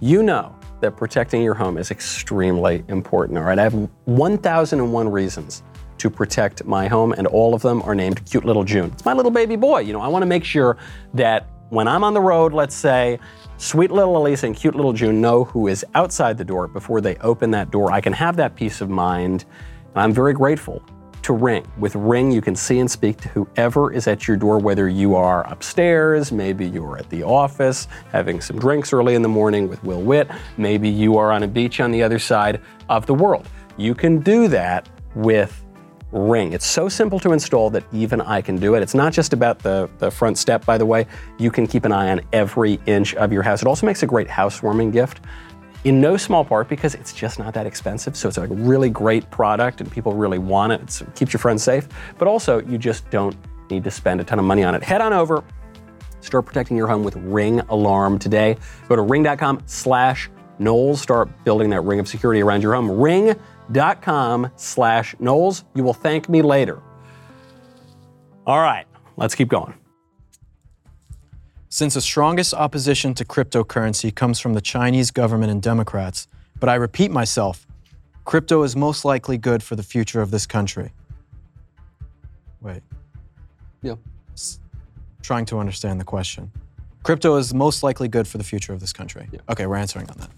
you 0.00 0.22
know 0.22 0.54
that 0.80 0.96
protecting 0.96 1.42
your 1.42 1.54
home 1.54 1.78
is 1.78 1.90
extremely 1.90 2.84
important. 2.88 3.38
All 3.38 3.44
right, 3.44 3.58
I 3.58 3.62
have 3.62 3.74
1,001 4.04 5.08
reasons 5.08 5.62
to 5.98 6.10
protect 6.10 6.64
my 6.66 6.86
home, 6.88 7.12
and 7.12 7.26
all 7.26 7.54
of 7.54 7.62
them 7.62 7.80
are 7.82 7.94
named 7.94 8.24
Cute 8.26 8.44
Little 8.44 8.64
June. 8.64 8.90
It's 8.92 9.04
my 9.04 9.12
little 9.12 9.30
baby 9.30 9.56
boy. 9.56 9.80
You 9.80 9.92
know, 9.92 10.00
I 10.00 10.08
want 10.08 10.22
to 10.22 10.26
make 10.26 10.44
sure 10.44 10.76
that 11.14 11.48
when 11.70 11.88
I'm 11.88 12.04
on 12.04 12.12
the 12.14 12.20
road, 12.20 12.52
let's 12.52 12.74
say, 12.74 13.18
sweet 13.56 13.90
little 13.90 14.16
Elise 14.18 14.42
and 14.42 14.54
cute 14.54 14.74
little 14.74 14.92
June 14.92 15.20
know 15.20 15.44
who 15.44 15.66
is 15.68 15.84
outside 15.94 16.36
the 16.36 16.44
door 16.44 16.68
before 16.68 17.00
they 17.00 17.16
open 17.16 17.50
that 17.52 17.70
door. 17.70 17.90
I 17.90 18.00
can 18.00 18.12
have 18.12 18.36
that 18.36 18.54
peace 18.54 18.80
of 18.80 18.90
mind, 18.90 19.46
and 19.94 20.02
I'm 20.02 20.12
very 20.12 20.34
grateful 20.34 20.82
to 21.24 21.32
Ring. 21.32 21.66
With 21.78 21.94
Ring, 21.94 22.30
you 22.30 22.40
can 22.40 22.54
see 22.54 22.78
and 22.78 22.90
speak 22.90 23.18
to 23.22 23.28
whoever 23.28 23.92
is 23.92 24.06
at 24.06 24.28
your 24.28 24.36
door, 24.36 24.58
whether 24.58 24.88
you 24.88 25.14
are 25.16 25.46
upstairs, 25.50 26.30
maybe 26.30 26.66
you're 26.66 26.98
at 26.98 27.08
the 27.10 27.22
office 27.22 27.88
having 28.12 28.40
some 28.40 28.58
drinks 28.58 28.92
early 28.92 29.14
in 29.14 29.22
the 29.22 29.28
morning 29.28 29.68
with 29.68 29.82
Will 29.84 30.02
Witt, 30.02 30.30
maybe 30.56 30.88
you 30.88 31.16
are 31.16 31.32
on 31.32 31.42
a 31.42 31.48
beach 31.48 31.80
on 31.80 31.90
the 31.90 32.02
other 32.02 32.18
side 32.18 32.60
of 32.88 33.06
the 33.06 33.14
world. 33.14 33.48
You 33.76 33.94
can 33.94 34.20
do 34.20 34.48
that 34.48 34.88
with 35.14 35.64
Ring. 36.12 36.52
It's 36.52 36.66
so 36.66 36.88
simple 36.88 37.18
to 37.20 37.32
install 37.32 37.70
that 37.70 37.82
even 37.92 38.20
I 38.20 38.40
can 38.40 38.56
do 38.56 38.76
it. 38.76 38.82
It's 38.82 38.94
not 38.94 39.12
just 39.12 39.32
about 39.32 39.58
the, 39.58 39.90
the 39.98 40.12
front 40.12 40.38
step, 40.38 40.64
by 40.64 40.78
the 40.78 40.86
way. 40.86 41.06
You 41.38 41.50
can 41.50 41.66
keep 41.66 41.84
an 41.84 41.90
eye 41.90 42.10
on 42.10 42.20
every 42.32 42.78
inch 42.86 43.16
of 43.16 43.32
your 43.32 43.42
house. 43.42 43.62
It 43.62 43.66
also 43.66 43.84
makes 43.84 44.04
a 44.04 44.06
great 44.06 44.28
housewarming 44.28 44.92
gift 44.92 45.22
in 45.84 46.00
no 46.00 46.16
small 46.16 46.44
part 46.44 46.68
because 46.68 46.94
it's 46.94 47.12
just 47.12 47.38
not 47.38 47.54
that 47.54 47.66
expensive. 47.66 48.16
So 48.16 48.28
it's 48.28 48.38
a 48.38 48.46
really 48.46 48.90
great 48.90 49.30
product 49.30 49.80
and 49.80 49.90
people 49.90 50.14
really 50.14 50.38
want 50.38 50.72
it. 50.72 51.00
It 51.02 51.14
keeps 51.14 51.32
your 51.32 51.40
friends 51.40 51.62
safe, 51.62 51.88
but 52.18 52.26
also 52.26 52.60
you 52.62 52.78
just 52.78 53.08
don't 53.10 53.36
need 53.70 53.84
to 53.84 53.90
spend 53.90 54.20
a 54.20 54.24
ton 54.24 54.38
of 54.38 54.44
money 54.44 54.64
on 54.64 54.74
it. 54.74 54.82
Head 54.82 55.00
on 55.00 55.12
over, 55.12 55.44
start 56.20 56.46
protecting 56.46 56.76
your 56.76 56.88
home 56.88 57.04
with 57.04 57.16
Ring 57.16 57.60
Alarm 57.60 58.18
today. 58.18 58.56
Go 58.88 58.96
to 58.96 59.02
ring.com 59.02 59.62
slash 59.66 60.30
Knowles. 60.58 61.00
Start 61.00 61.44
building 61.44 61.70
that 61.70 61.80
ring 61.82 62.00
of 62.00 62.08
security 62.08 62.40
around 62.40 62.62
your 62.62 62.74
home. 62.74 62.90
Ring.com 62.90 64.50
slash 64.56 65.14
Knowles. 65.18 65.64
You 65.74 65.84
will 65.84 65.94
thank 65.94 66.28
me 66.28 66.42
later. 66.42 66.80
All 68.46 68.60
right, 68.60 68.86
let's 69.16 69.34
keep 69.34 69.48
going. 69.48 69.74
Since 71.74 71.94
the 71.94 72.00
strongest 72.00 72.54
opposition 72.54 73.14
to 73.14 73.24
cryptocurrency 73.24 74.14
comes 74.14 74.38
from 74.38 74.54
the 74.54 74.60
Chinese 74.60 75.10
government 75.10 75.50
and 75.50 75.60
Democrats, 75.60 76.28
but 76.60 76.68
I 76.68 76.76
repeat 76.76 77.10
myself, 77.10 77.66
crypto 78.24 78.62
is 78.62 78.76
most 78.76 79.04
likely 79.04 79.38
good 79.38 79.60
for 79.60 79.74
the 79.74 79.82
future 79.82 80.22
of 80.22 80.30
this 80.30 80.46
country. 80.46 80.92
Wait, 82.60 82.84
Yeah. 83.82 83.96
trying 85.20 85.46
to 85.46 85.58
understand 85.58 85.98
the 85.98 86.04
question. 86.04 86.52
Crypto 87.02 87.34
is 87.38 87.52
most 87.52 87.82
likely 87.82 88.06
good 88.06 88.28
for 88.28 88.38
the 88.38 88.44
future 88.44 88.72
of 88.72 88.78
this 88.78 88.92
country. 88.92 89.28
Yeah. 89.32 89.40
Okay, 89.48 89.66
we're 89.66 89.74
answering 89.74 90.08
on 90.10 90.16
that. 90.18 90.30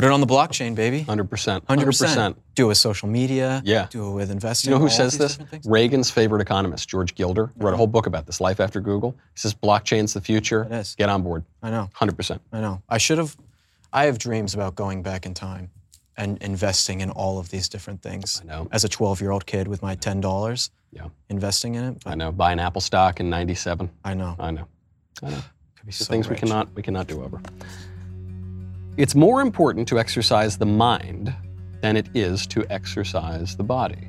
Put 0.00 0.06
it 0.06 0.12
on 0.12 0.20
the 0.22 0.26
blockchain, 0.26 0.74
baby. 0.74 1.04
100%. 1.04 1.60
100%. 1.66 2.34
Do 2.54 2.64
it 2.64 2.68
with 2.68 2.78
social 2.78 3.06
media. 3.06 3.60
Yeah. 3.66 3.86
Do 3.90 4.10
it 4.10 4.14
with 4.14 4.30
investing. 4.30 4.70
You 4.72 4.78
know 4.78 4.82
who 4.82 4.88
says 4.88 5.18
this? 5.18 5.38
Reagan's 5.66 6.10
favorite 6.10 6.40
economist, 6.40 6.88
George 6.88 7.14
Gilder, 7.14 7.52
wrote 7.58 7.74
a 7.74 7.76
whole 7.76 7.86
book 7.86 8.06
about 8.06 8.24
this, 8.24 8.40
Life 8.40 8.60
After 8.60 8.80
Google. 8.80 9.10
He 9.34 9.40
says 9.40 9.52
blockchain's 9.52 10.14
the 10.14 10.22
future. 10.22 10.62
It 10.62 10.72
is. 10.72 10.94
Get 10.94 11.10
on 11.10 11.22
board. 11.22 11.44
I 11.62 11.68
know. 11.68 11.90
100%. 11.94 12.40
I 12.50 12.60
know. 12.62 12.80
I 12.88 12.96
should 12.96 13.18
have. 13.18 13.36
I 13.92 14.06
have 14.06 14.16
dreams 14.16 14.54
about 14.54 14.74
going 14.74 15.02
back 15.02 15.26
in 15.26 15.34
time 15.34 15.68
and 16.16 16.42
investing 16.42 17.02
in 17.02 17.10
all 17.10 17.38
of 17.38 17.50
these 17.50 17.68
different 17.68 18.00
things. 18.00 18.40
I 18.42 18.46
know. 18.46 18.68
As 18.72 18.84
a 18.84 18.88
12 18.88 19.20
year 19.20 19.32
old 19.32 19.44
kid 19.44 19.68
with 19.68 19.82
my 19.82 19.96
$10, 19.96 20.70
Yeah. 20.92 21.08
investing 21.28 21.74
in 21.74 21.84
it. 21.84 22.02
I 22.06 22.14
know. 22.14 22.32
Buy 22.32 22.52
an 22.52 22.58
Apple 22.58 22.80
stock 22.80 23.20
in 23.20 23.28
97. 23.28 23.90
I 24.02 24.14
know. 24.14 24.34
I 24.38 24.50
know. 24.50 24.66
I 25.22 25.28
know. 25.28 25.36
Could 25.76 25.84
be 25.84 25.92
The 25.92 26.04
so 26.04 26.10
things 26.10 26.26
we 26.30 26.36
cannot 26.36 26.74
we 26.74 26.82
cannot 26.82 27.06
do 27.06 27.22
over. 27.22 27.42
It's 28.96 29.14
more 29.14 29.40
important 29.40 29.88
to 29.88 29.98
exercise 29.98 30.58
the 30.58 30.66
mind 30.66 31.34
than 31.80 31.96
it 31.96 32.08
is 32.14 32.46
to 32.48 32.64
exercise 32.70 33.56
the 33.56 33.64
body. 33.64 34.08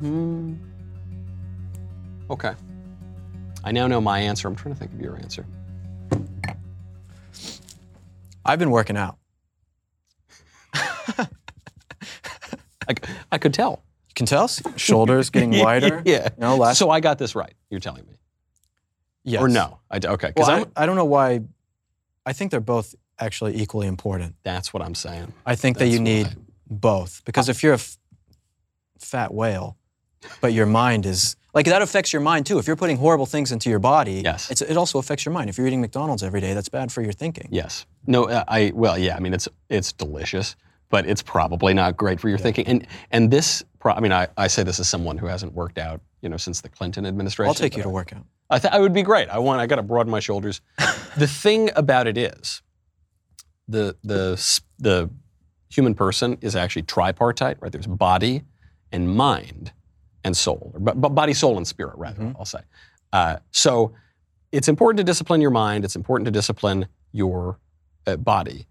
Hmm. 0.00 0.54
Okay. 2.30 2.54
I 3.64 3.72
now 3.72 3.86
know 3.86 4.00
my 4.00 4.20
answer. 4.20 4.46
I'm 4.46 4.54
trying 4.54 4.74
to 4.74 4.78
think 4.78 4.92
of 4.92 5.00
your 5.00 5.16
answer. 5.16 5.44
I've 8.44 8.58
been 8.58 8.70
working 8.70 8.96
out. 8.96 9.18
I 13.30 13.38
could 13.38 13.52
tell. 13.52 13.82
You 14.08 14.14
can 14.14 14.26
tell 14.26 14.48
shoulders 14.76 15.30
getting 15.34 15.58
wider. 15.58 16.02
yeah. 16.04 16.30
No, 16.38 16.56
last. 16.56 16.78
So 16.78 16.90
I 16.90 17.00
got 17.00 17.18
this 17.18 17.34
right. 17.34 17.52
You're 17.70 17.80
telling 17.80 18.06
me, 18.06 18.14
yes. 19.24 19.42
or 19.42 19.48
no? 19.48 19.80
I, 19.90 19.96
okay. 20.02 20.28
Because 20.28 20.48
Well, 20.48 20.66
I, 20.76 20.84
I 20.84 20.86
don't 20.86 20.96
know 20.96 21.04
why. 21.04 21.40
I 22.28 22.32
think 22.34 22.50
they're 22.50 22.60
both 22.76 22.94
actually 23.18 23.56
equally 23.62 23.86
important. 23.86 24.34
That's 24.44 24.72
what 24.72 24.82
I'm 24.82 24.94
saying. 24.94 25.32
I 25.46 25.54
think 25.56 25.78
that 25.78 25.88
you 25.88 26.00
need 26.00 26.26
why. 26.26 26.34
both 26.68 27.22
because 27.24 27.48
if 27.48 27.62
you're 27.62 27.72
a 27.80 27.84
f- 27.86 27.98
fat 28.98 29.32
whale, 29.32 29.76
but 30.40 30.52
your 30.52 30.66
mind 30.66 31.06
is 31.06 31.36
like 31.54 31.66
that 31.66 31.82
affects 31.82 32.12
your 32.12 32.22
mind 32.22 32.46
too. 32.46 32.58
If 32.58 32.66
you're 32.66 32.76
putting 32.76 32.96
horrible 32.98 33.26
things 33.26 33.52
into 33.52 33.70
your 33.70 33.78
body, 33.78 34.20
Yes. 34.24 34.50
it's, 34.50 34.60
it 34.62 34.76
also 34.76 34.98
affects 34.98 35.24
your 35.24 35.32
mind. 35.32 35.48
If 35.50 35.56
you're 35.58 35.66
eating 35.66 35.80
McDonald's 35.80 36.22
every 36.22 36.40
day, 36.40 36.54
that's 36.54 36.68
bad 36.68 36.92
for 36.92 37.02
your 37.02 37.12
thinking. 37.12 37.48
Yes. 37.50 37.86
No. 38.06 38.24
uh, 38.28 38.44
I. 38.48 38.72
Well. 38.74 38.98
Yeah. 38.98 39.16
I 39.16 39.20
mean, 39.20 39.32
it's 39.34 39.48
it's 39.68 39.92
delicious, 39.92 40.56
but 40.90 41.06
it's 41.06 41.22
probably 41.22 41.74
not 41.74 41.96
great 41.96 42.20
for 42.20 42.28
your 42.28 42.38
thinking. 42.38 42.66
And 42.66 42.86
and 43.10 43.30
this. 43.30 43.64
Pro- 43.78 43.94
I 43.94 44.00
mean, 44.00 44.12
I, 44.12 44.26
I 44.36 44.48
say 44.48 44.64
this 44.64 44.80
as 44.80 44.88
someone 44.88 45.18
who 45.18 45.26
hasn't 45.26 45.52
worked 45.54 45.78
out, 45.78 46.00
you 46.22 46.28
know, 46.28 46.36
since 46.36 46.60
the 46.60 46.68
Clinton 46.68 47.06
administration. 47.06 47.48
I'll 47.48 47.54
take 47.54 47.76
you 47.76 47.82
to 47.82 47.88
work 47.88 48.12
out. 48.12 48.24
I, 48.50 48.58
th- 48.58 48.72
I 48.72 48.80
would 48.80 48.92
be 48.94 49.02
great. 49.02 49.28
I 49.28 49.38
want. 49.38 49.60
I 49.60 49.66
got 49.66 49.76
to 49.76 49.82
broaden 49.82 50.10
my 50.10 50.20
shoulders. 50.20 50.60
the 51.16 51.26
thing 51.26 51.70
about 51.76 52.06
it 52.06 52.16
is, 52.16 52.62
the 53.68 53.96
the 54.02 54.60
the 54.78 55.10
human 55.70 55.94
person 55.94 56.38
is 56.40 56.56
actually 56.56 56.82
tripartite, 56.82 57.58
right? 57.60 57.70
There's 57.70 57.86
body 57.86 58.42
and 58.90 59.14
mind 59.14 59.72
and 60.24 60.36
soul, 60.36 60.70
or 60.74 60.80
b- 60.80 60.92
b- 60.98 61.08
body, 61.10 61.34
soul, 61.34 61.56
and 61.58 61.66
spirit, 61.66 61.96
rather. 61.98 62.34
I'll 62.38 62.44
say. 62.46 62.60
Uh, 63.12 63.36
so, 63.50 63.92
it's 64.50 64.68
important 64.68 64.98
to 64.98 65.04
discipline 65.04 65.40
your 65.40 65.50
mind. 65.50 65.84
It's 65.84 65.96
important 65.96 66.24
to 66.26 66.30
discipline 66.30 66.88
your 67.12 67.58
uh, 68.06 68.16
body. 68.16 68.66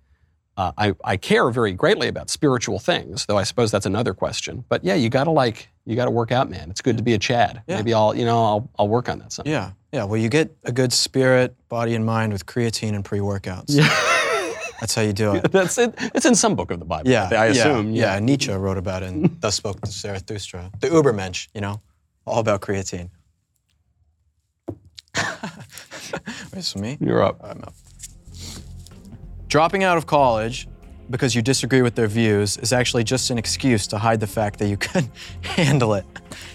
Uh, 0.58 0.72
I, 0.76 0.94
I 1.04 1.18
care 1.18 1.50
very 1.52 1.72
greatly 1.72 2.08
about 2.08 2.32
spiritual 2.32 2.80
things, 2.80 3.28
though 3.28 3.38
I 3.38 3.44
suppose 3.44 3.70
that's 3.70 3.86
another 3.86 4.16
question. 4.16 4.66
But 4.68 4.84
yeah, 4.84 4.96
you 4.96 5.08
gotta 5.08 5.30
like 5.30 5.70
you 5.86 5.96
gotta 5.96 6.10
work 6.10 6.32
out, 6.32 6.50
man. 6.50 6.72
It's 6.72 6.82
good 6.82 6.98
to 6.98 7.04
be 7.04 7.14
a 7.14 7.20
Chad. 7.20 7.62
Yeah. 7.68 7.78
Maybe 7.78 7.94
I'll 7.94 8.16
you 8.16 8.26
know 8.26 8.44
I'll 8.44 8.70
I'll 8.80 8.88
work 8.88 9.08
on 9.08 9.20
that. 9.20 9.38
Yeah, 9.46 9.72
yeah. 9.92 10.04
Well, 10.04 10.20
you 10.20 10.30
get 10.30 10.58
a 10.64 10.72
good 10.72 10.92
spirit, 10.92 11.56
body, 11.70 11.94
and 11.94 12.04
mind 12.04 12.34
with 12.34 12.48
creatine 12.48 12.96
and 12.96 13.06
pre-workouts. 13.06 13.66
Yeah. 13.68 13.88
That's 14.80 14.96
how 14.96 15.04
you 15.04 15.14
do 15.14 15.36
it. 15.36 15.52
That's 15.52 15.78
it. 15.78 15.94
It's 16.16 16.26
in 16.26 16.36
some 16.36 16.56
book 16.56 16.72
of 16.72 16.80
the 16.80 16.86
Bible. 16.86 17.10
Yeah, 17.10 17.30
I 17.32 17.48
assume. 17.48 17.92
Yeah, 17.92 18.14
yeah. 18.14 18.20
Nietzsche 18.20 18.52
wrote 18.52 18.78
about 18.78 19.04
it 19.04 19.08
in 19.08 19.38
Thus 19.40 19.56
Spoke 19.56 19.82
to 19.82 19.92
Zarathustra. 19.92 20.72
The 20.80 20.90
Ubermensch, 20.90 21.50
you 21.54 21.62
know, 21.62 21.82
all 22.26 22.40
about 22.40 22.62
creatine. 22.62 23.10
Wait, 26.54 26.66
for 26.66 26.80
me? 26.80 26.98
You're 27.00 27.24
up. 27.24 27.40
I'm 27.44 27.62
up. 27.64 27.74
Dropping 29.48 29.84
out 29.84 29.98
of 29.98 30.06
college 30.06 30.68
because 31.10 31.34
you 31.34 31.42
disagree 31.42 31.82
with 31.82 31.96
their 31.96 32.08
views 32.08 32.58
is 32.58 32.74
actually 32.74 33.04
just 33.06 33.30
an 33.30 33.38
excuse 33.38 33.88
to 33.88 33.98
hide 33.98 34.20
the 34.20 34.28
fact 34.28 34.60
that 34.60 34.68
you 34.68 34.76
couldn't 34.76 35.10
handle 35.42 35.94
it. 35.94 36.06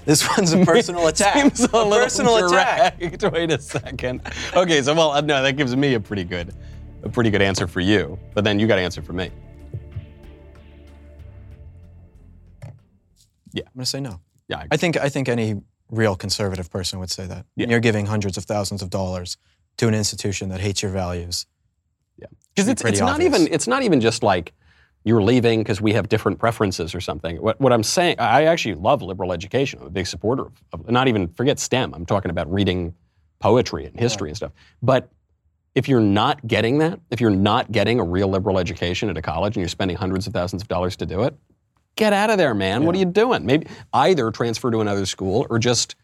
This 0.04 0.28
one's 0.36 0.52
a 0.52 0.64
personal 0.66 1.06
attack. 1.06 1.34
Seems 1.34 1.60
a 1.60 1.64
little 1.72 1.90
personal 1.90 2.46
attack. 2.46 2.98
direct. 2.98 3.22
Wait 3.32 3.50
a 3.50 3.58
second. 3.60 4.20
Okay, 4.54 4.82
so 4.82 4.94
well, 4.94 5.12
uh, 5.12 5.20
no, 5.22 5.42
that 5.42 5.56
gives 5.56 5.74
me 5.74 5.94
a 5.94 6.00
pretty 6.00 6.24
good, 6.24 6.54
a 7.02 7.08
pretty 7.08 7.30
good 7.30 7.40
answer 7.42 7.66
for 7.66 7.80
you. 7.80 8.18
But 8.34 8.44
then 8.44 8.58
you 8.58 8.66
got 8.66 8.76
to 8.76 8.82
answer 8.82 9.00
for 9.00 9.14
me. 9.14 9.30
Yeah, 13.54 13.64
I'm 13.66 13.72
gonna 13.74 13.86
say 13.86 14.00
no. 14.00 14.20
Yeah, 14.48 14.58
I, 14.58 14.68
I 14.72 14.76
think 14.78 14.96
I 14.96 15.08
think 15.10 15.28
any 15.28 15.60
real 15.90 16.16
conservative 16.16 16.70
person 16.70 16.98
would 17.00 17.10
say 17.10 17.26
that. 17.26 17.44
Yeah. 17.54 17.68
You're 17.68 17.80
giving 17.80 18.06
hundreds 18.06 18.38
of 18.38 18.44
thousands 18.44 18.80
of 18.80 18.88
dollars 18.88 19.36
to 19.76 19.88
an 19.88 19.94
institution 19.94 20.48
that 20.48 20.60
hates 20.60 20.82
your 20.82 20.90
values. 20.90 21.46
Because 22.54 22.68
it's, 22.68 22.84
it's 22.84 23.00
not 23.00 23.20
even 23.20 23.48
it's 23.50 23.66
not 23.66 23.82
even 23.82 24.00
just 24.00 24.22
like 24.22 24.52
you're 25.04 25.22
leaving 25.22 25.60
because 25.60 25.80
we 25.80 25.92
have 25.92 26.08
different 26.08 26.38
preferences 26.38 26.94
or 26.94 27.00
something. 27.00 27.40
What, 27.42 27.60
what 27.60 27.72
I'm 27.72 27.82
saying, 27.82 28.16
I 28.20 28.44
actually 28.44 28.74
love 28.76 29.02
liberal 29.02 29.32
education. 29.32 29.80
I'm 29.80 29.88
a 29.88 29.90
big 29.90 30.06
supporter 30.06 30.44
of, 30.44 30.52
of 30.72 30.90
not 30.90 31.08
even 31.08 31.28
forget 31.28 31.58
STEM. 31.58 31.92
I'm 31.94 32.06
talking 32.06 32.30
about 32.30 32.52
reading 32.52 32.94
poetry 33.40 33.86
and 33.86 33.98
history 33.98 34.30
and 34.30 34.36
stuff. 34.36 34.52
But 34.80 35.10
if 35.74 35.88
you're 35.88 36.00
not 36.00 36.46
getting 36.46 36.78
that, 36.78 37.00
if 37.10 37.20
you're 37.20 37.30
not 37.30 37.72
getting 37.72 37.98
a 37.98 38.04
real 38.04 38.28
liberal 38.28 38.58
education 38.58 39.08
at 39.10 39.16
a 39.16 39.22
college 39.22 39.56
and 39.56 39.62
you're 39.62 39.68
spending 39.68 39.96
hundreds 39.96 40.26
of 40.26 40.32
thousands 40.32 40.62
of 40.62 40.68
dollars 40.68 40.96
to 40.96 41.06
do 41.06 41.22
it, 41.22 41.34
get 41.96 42.12
out 42.12 42.30
of 42.30 42.38
there, 42.38 42.54
man. 42.54 42.84
What 42.84 42.94
are 42.94 42.98
you 42.98 43.06
doing? 43.06 43.44
Maybe 43.44 43.66
either 43.92 44.30
transfer 44.30 44.70
to 44.70 44.80
another 44.80 45.06
school 45.06 45.46
or 45.50 45.58
just 45.58 45.96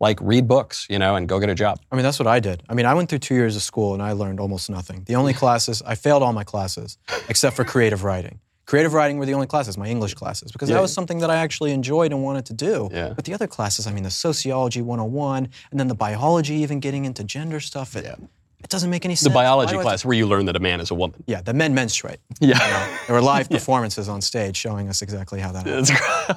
like 0.00 0.18
read 0.20 0.46
books, 0.46 0.86
you 0.90 0.98
know, 0.98 1.16
and 1.16 1.28
go 1.28 1.38
get 1.40 1.48
a 1.48 1.54
job. 1.54 1.80
I 1.90 1.96
mean, 1.96 2.02
that's 2.02 2.18
what 2.18 2.26
I 2.26 2.38
did. 2.40 2.62
I 2.68 2.74
mean, 2.74 2.86
I 2.86 2.94
went 2.94 3.08
through 3.08 3.20
two 3.20 3.34
years 3.34 3.56
of 3.56 3.62
school 3.62 3.94
and 3.94 4.02
I 4.02 4.12
learned 4.12 4.40
almost 4.40 4.68
nothing. 4.70 5.04
The 5.06 5.14
only 5.16 5.32
classes, 5.42 5.82
I 5.86 5.94
failed 5.94 6.22
all 6.22 6.32
my 6.32 6.44
classes 6.44 6.98
except 7.28 7.56
for 7.56 7.64
creative 7.64 8.04
writing. 8.04 8.40
Creative 8.66 8.92
writing 8.92 9.16
were 9.18 9.26
the 9.26 9.32
only 9.34 9.46
classes, 9.46 9.78
my 9.78 9.86
English 9.86 10.14
classes, 10.14 10.50
because 10.50 10.68
Yeah. 10.68 10.74
that 10.76 10.82
was 10.82 10.92
something 10.92 11.20
that 11.20 11.30
I 11.30 11.36
actually 11.36 11.70
enjoyed 11.72 12.10
and 12.12 12.22
wanted 12.24 12.46
to 12.46 12.52
do. 12.52 12.88
Yeah. 12.92 13.10
But 13.14 13.24
the 13.24 13.32
other 13.32 13.46
classes, 13.46 13.86
I 13.86 13.92
mean, 13.92 14.02
the 14.02 14.10
sociology 14.10 14.82
101, 14.82 15.48
and 15.70 15.78
then 15.80 15.86
the 15.86 15.94
biology, 15.94 16.54
even 16.54 16.80
getting 16.80 17.04
into 17.04 17.22
gender 17.22 17.60
stuff, 17.60 17.94
it, 17.94 18.04
it 18.04 18.68
doesn't 18.68 18.90
make 18.90 19.04
any 19.04 19.14
sense. 19.14 19.28
The 19.32 19.34
biology 19.34 19.78
class 19.78 20.04
where 20.04 20.16
you 20.16 20.26
learn 20.26 20.46
that 20.46 20.56
a 20.56 20.58
man 20.60 20.80
is 20.80 20.90
a 20.90 20.94
woman. 20.96 21.22
yeah, 21.28 21.42
the 21.42 21.54
men 21.54 21.74
menstruate. 21.74 22.18
Yeah. 22.40 22.58
There 23.06 23.14
were 23.14 23.22
live 23.22 23.48
performances 23.56 24.08
on 24.08 24.20
stage 24.20 24.56
showing 24.56 24.88
us 24.88 25.00
exactly 25.00 25.38
how 25.38 25.52
that 25.52 25.64
happened. 25.64 25.90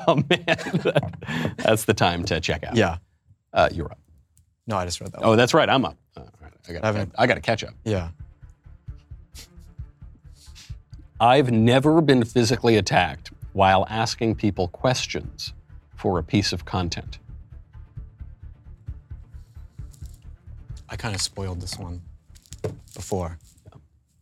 Oh 0.07 0.15
man, 0.29 1.55
that's 1.57 1.85
the 1.85 1.95
time 1.95 2.23
to 2.25 2.39
check 2.39 2.63
out. 2.63 2.75
Yeah. 2.75 2.97
Uh, 3.53 3.69
you're 3.71 3.91
up. 3.91 3.99
No, 4.67 4.77
I 4.77 4.85
just 4.85 5.01
read 5.01 5.11
that 5.11 5.21
one. 5.21 5.29
Oh, 5.29 5.35
that's 5.35 5.53
right. 5.53 5.69
I'm 5.69 5.83
up. 5.85 5.97
Uh, 6.15 6.21
all 6.21 6.29
right. 6.41 6.53
I 6.67 6.73
got. 6.73 6.83
Haven't- 6.83 7.13
I 7.17 7.27
got 7.27 7.35
to 7.35 7.41
catch 7.41 7.63
up. 7.63 7.73
Yeah. 7.83 8.09
I've 11.19 11.51
never 11.51 11.99
been 12.01 12.23
physically 12.23 12.77
attacked 12.77 13.31
while 13.53 13.85
asking 13.89 14.35
people 14.35 14.67
questions 14.69 15.53
for 15.95 16.17
a 16.19 16.23
piece 16.23 16.53
of 16.53 16.63
content. 16.65 17.19
I 20.87 20.95
kind 20.95 21.13
of 21.13 21.21
spoiled 21.21 21.61
this 21.61 21.77
one 21.77 22.01
before. 22.95 23.37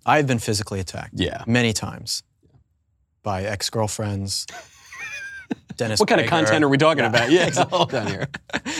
I've 0.05 0.25
been 0.27 0.39
physically 0.39 0.79
attacked. 0.79 1.13
Yeah. 1.13 1.43
Many 1.45 1.71
times 1.73 2.23
by 3.23 3.43
ex 3.43 3.69
girlfriends. 3.69 4.47
Dennis. 5.77 5.99
What 5.99 6.09
kind 6.09 6.19
of 6.21 6.27
content 6.27 6.63
are 6.63 6.69
we 6.69 6.77
talking 6.77 7.03
Yeah. 7.03 7.09
about? 7.09 7.31
Yeah, 7.31 7.49
hold 7.65 7.93
on 7.93 8.07
here. 8.07 8.27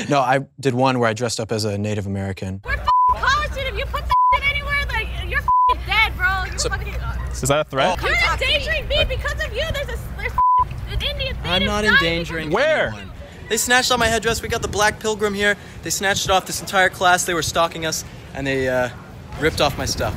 No, 0.10 0.19
I 0.19 0.39
did 0.60 0.73
one 0.73 0.99
where 0.99 1.10
I 1.10 1.13
dressed 1.13 1.39
up 1.39 1.51
as 1.51 1.63
a 1.63 1.77
Native 1.77 2.05
American. 2.07 2.62
We're 2.65 2.73
f***ing 2.73 3.15
college 3.21 3.51
students. 3.51 3.71
If 3.73 3.77
you 3.77 3.86
put 3.86 4.03
that 4.05 4.15
shit 4.33 4.49
anywhere, 4.49 4.86
like 4.89 5.07
you're 5.29 5.39
f***ing 5.39 5.79
dead, 5.86 6.15
bro. 6.17 6.43
You're 6.45 6.57
fucking. 6.60 6.95
Uh, 6.95 7.29
Is 7.31 7.41
that 7.41 7.67
a 7.67 7.69
threat? 7.69 8.01
you're 8.01 8.12
endangering 8.13 8.88
me 8.88 9.03
because 9.07 9.43
of 9.45 9.53
you. 9.53 9.63
There's 9.73 9.89
a 9.89 9.97
there's 10.17 10.33
an 10.89 11.01
Indian. 11.01 11.38
I'm 11.43 11.65
not 11.65 11.86
endangering 11.86 12.49
Where? 12.51 12.88
anyone. 12.89 13.12
They 13.49 13.57
snatched 13.57 13.91
off 13.91 13.99
my 13.99 14.07
headdress. 14.07 14.41
We 14.41 14.49
got 14.49 14.62
the 14.62 14.67
Black 14.67 14.99
Pilgrim 14.99 15.33
here. 15.33 15.55
They 15.83 15.89
snatched 15.89 16.25
it 16.25 16.31
off 16.31 16.45
this 16.45 16.60
entire 16.62 16.89
class. 16.89 17.23
They 17.25 17.33
were 17.33 17.41
stalking 17.43 17.86
us, 17.86 18.03
and 18.33 18.45
they 18.45 18.67
uh, 18.67 18.89
ripped 19.39 19.62
off 19.62 19.77
my 19.77 19.86
stuff. 19.86 20.13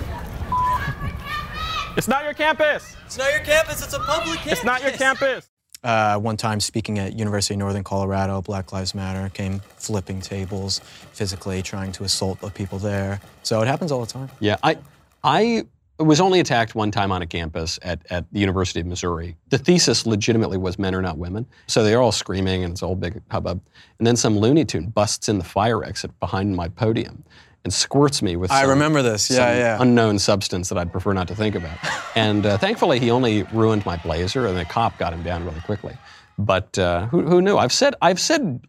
It's 1.97 2.09
not 2.09 2.25
your 2.25 2.35
campus. 2.35 2.97
It's 3.05 3.19
not 3.19 3.31
your 3.33 3.41
campus. 3.41 3.83
It's 3.85 3.93
a 3.93 3.99
public 3.99 4.37
campus. 4.39 4.53
It's 4.53 4.65
not 4.65 4.83
your 4.83 4.93
campus. 4.93 5.50
Uh, 5.83 6.19
one 6.19 6.37
time 6.37 6.61
speaking 6.61 6.99
at 6.99 7.19
University 7.19 7.55
of 7.55 7.59
Northern 7.59 7.85
Colorado, 7.85 8.43
Black 8.43 8.73
Lives 8.73 8.95
Matter 8.95 9.31
came 9.31 9.61
flipping 9.77 10.21
tables, 10.21 10.81
physically 11.13 11.63
trying 11.63 11.91
to 11.93 12.05
assault 12.05 12.41
the 12.41 12.51
people 12.51 12.79
there. 12.79 13.21
So 13.43 13.63
it 13.63 13.67
happens 13.67 13.91
all 13.91 14.01
the 14.01 14.13
time. 14.13 14.31
Yeah, 14.41 14.57
I, 14.63 14.77
I 15.25 15.65
was 15.99 16.21
only 16.21 16.41
attacked 16.41 16.75
one 16.75 16.91
time 16.91 17.13
on 17.13 17.23
a 17.23 17.27
campus 17.27 17.79
at, 17.83 18.01
at 18.11 18.31
the 18.33 18.41
University 18.41 18.81
of 18.81 18.87
Missouri. 18.87 19.37
The 19.49 19.59
thesis 19.59 20.07
legitimately 20.07 20.59
was 20.59 20.79
men 20.79 20.95
are 20.95 21.03
not 21.03 21.17
women. 21.17 21.47
So 21.67 21.83
they're 21.83 22.01
all 22.01 22.13
screaming 22.13 22.65
and 22.65 22.73
it's 22.73 22.83
all 22.83 22.95
big 22.95 23.21
hubbub. 23.31 23.61
And 23.99 24.07
then 24.07 24.17
some 24.17 24.39
Looney 24.39 24.65
Tune 24.65 24.89
busts 24.89 25.29
in 25.29 25.39
the 25.39 25.45
fire 25.45 25.83
exit 25.85 26.19
behind 26.21 26.55
my 26.55 26.69
podium 26.69 27.25
and 27.65 27.73
squirts 27.73 28.23
me 28.23 28.37
with 28.37 28.51
I 28.51 28.65
remember 28.65 29.03
this. 29.03 29.31
Yeah, 29.31 29.37
some 29.37 29.57
yeah. 29.57 29.79
unknown 29.81 30.19
substance 30.19 30.69
that 30.71 30.79
I'd 30.79 30.93
prefer 30.93 31.13
not 31.13 31.29
to 31.29 31.35
think 31.35 31.55
about. 31.55 31.77
And 32.15 32.47
uh, 32.47 32.59
thankfully, 32.59 32.99
he 32.99 33.11
only 33.11 33.43
ruined 33.45 33.85
my 33.85 33.97
blazer, 33.97 34.47
and 34.47 34.57
the 34.57 34.65
cop 34.65 34.99
got 34.99 35.13
him 35.13 35.23
down 35.23 35.45
really 35.45 35.61
quickly. 35.61 35.97
But 36.39 36.79
uh, 36.79 37.07
who, 37.07 37.23
who 37.23 37.43
knew? 37.43 37.57
I've 37.57 37.73
said 37.73 37.95
I've 38.01 38.21
said 38.21 38.61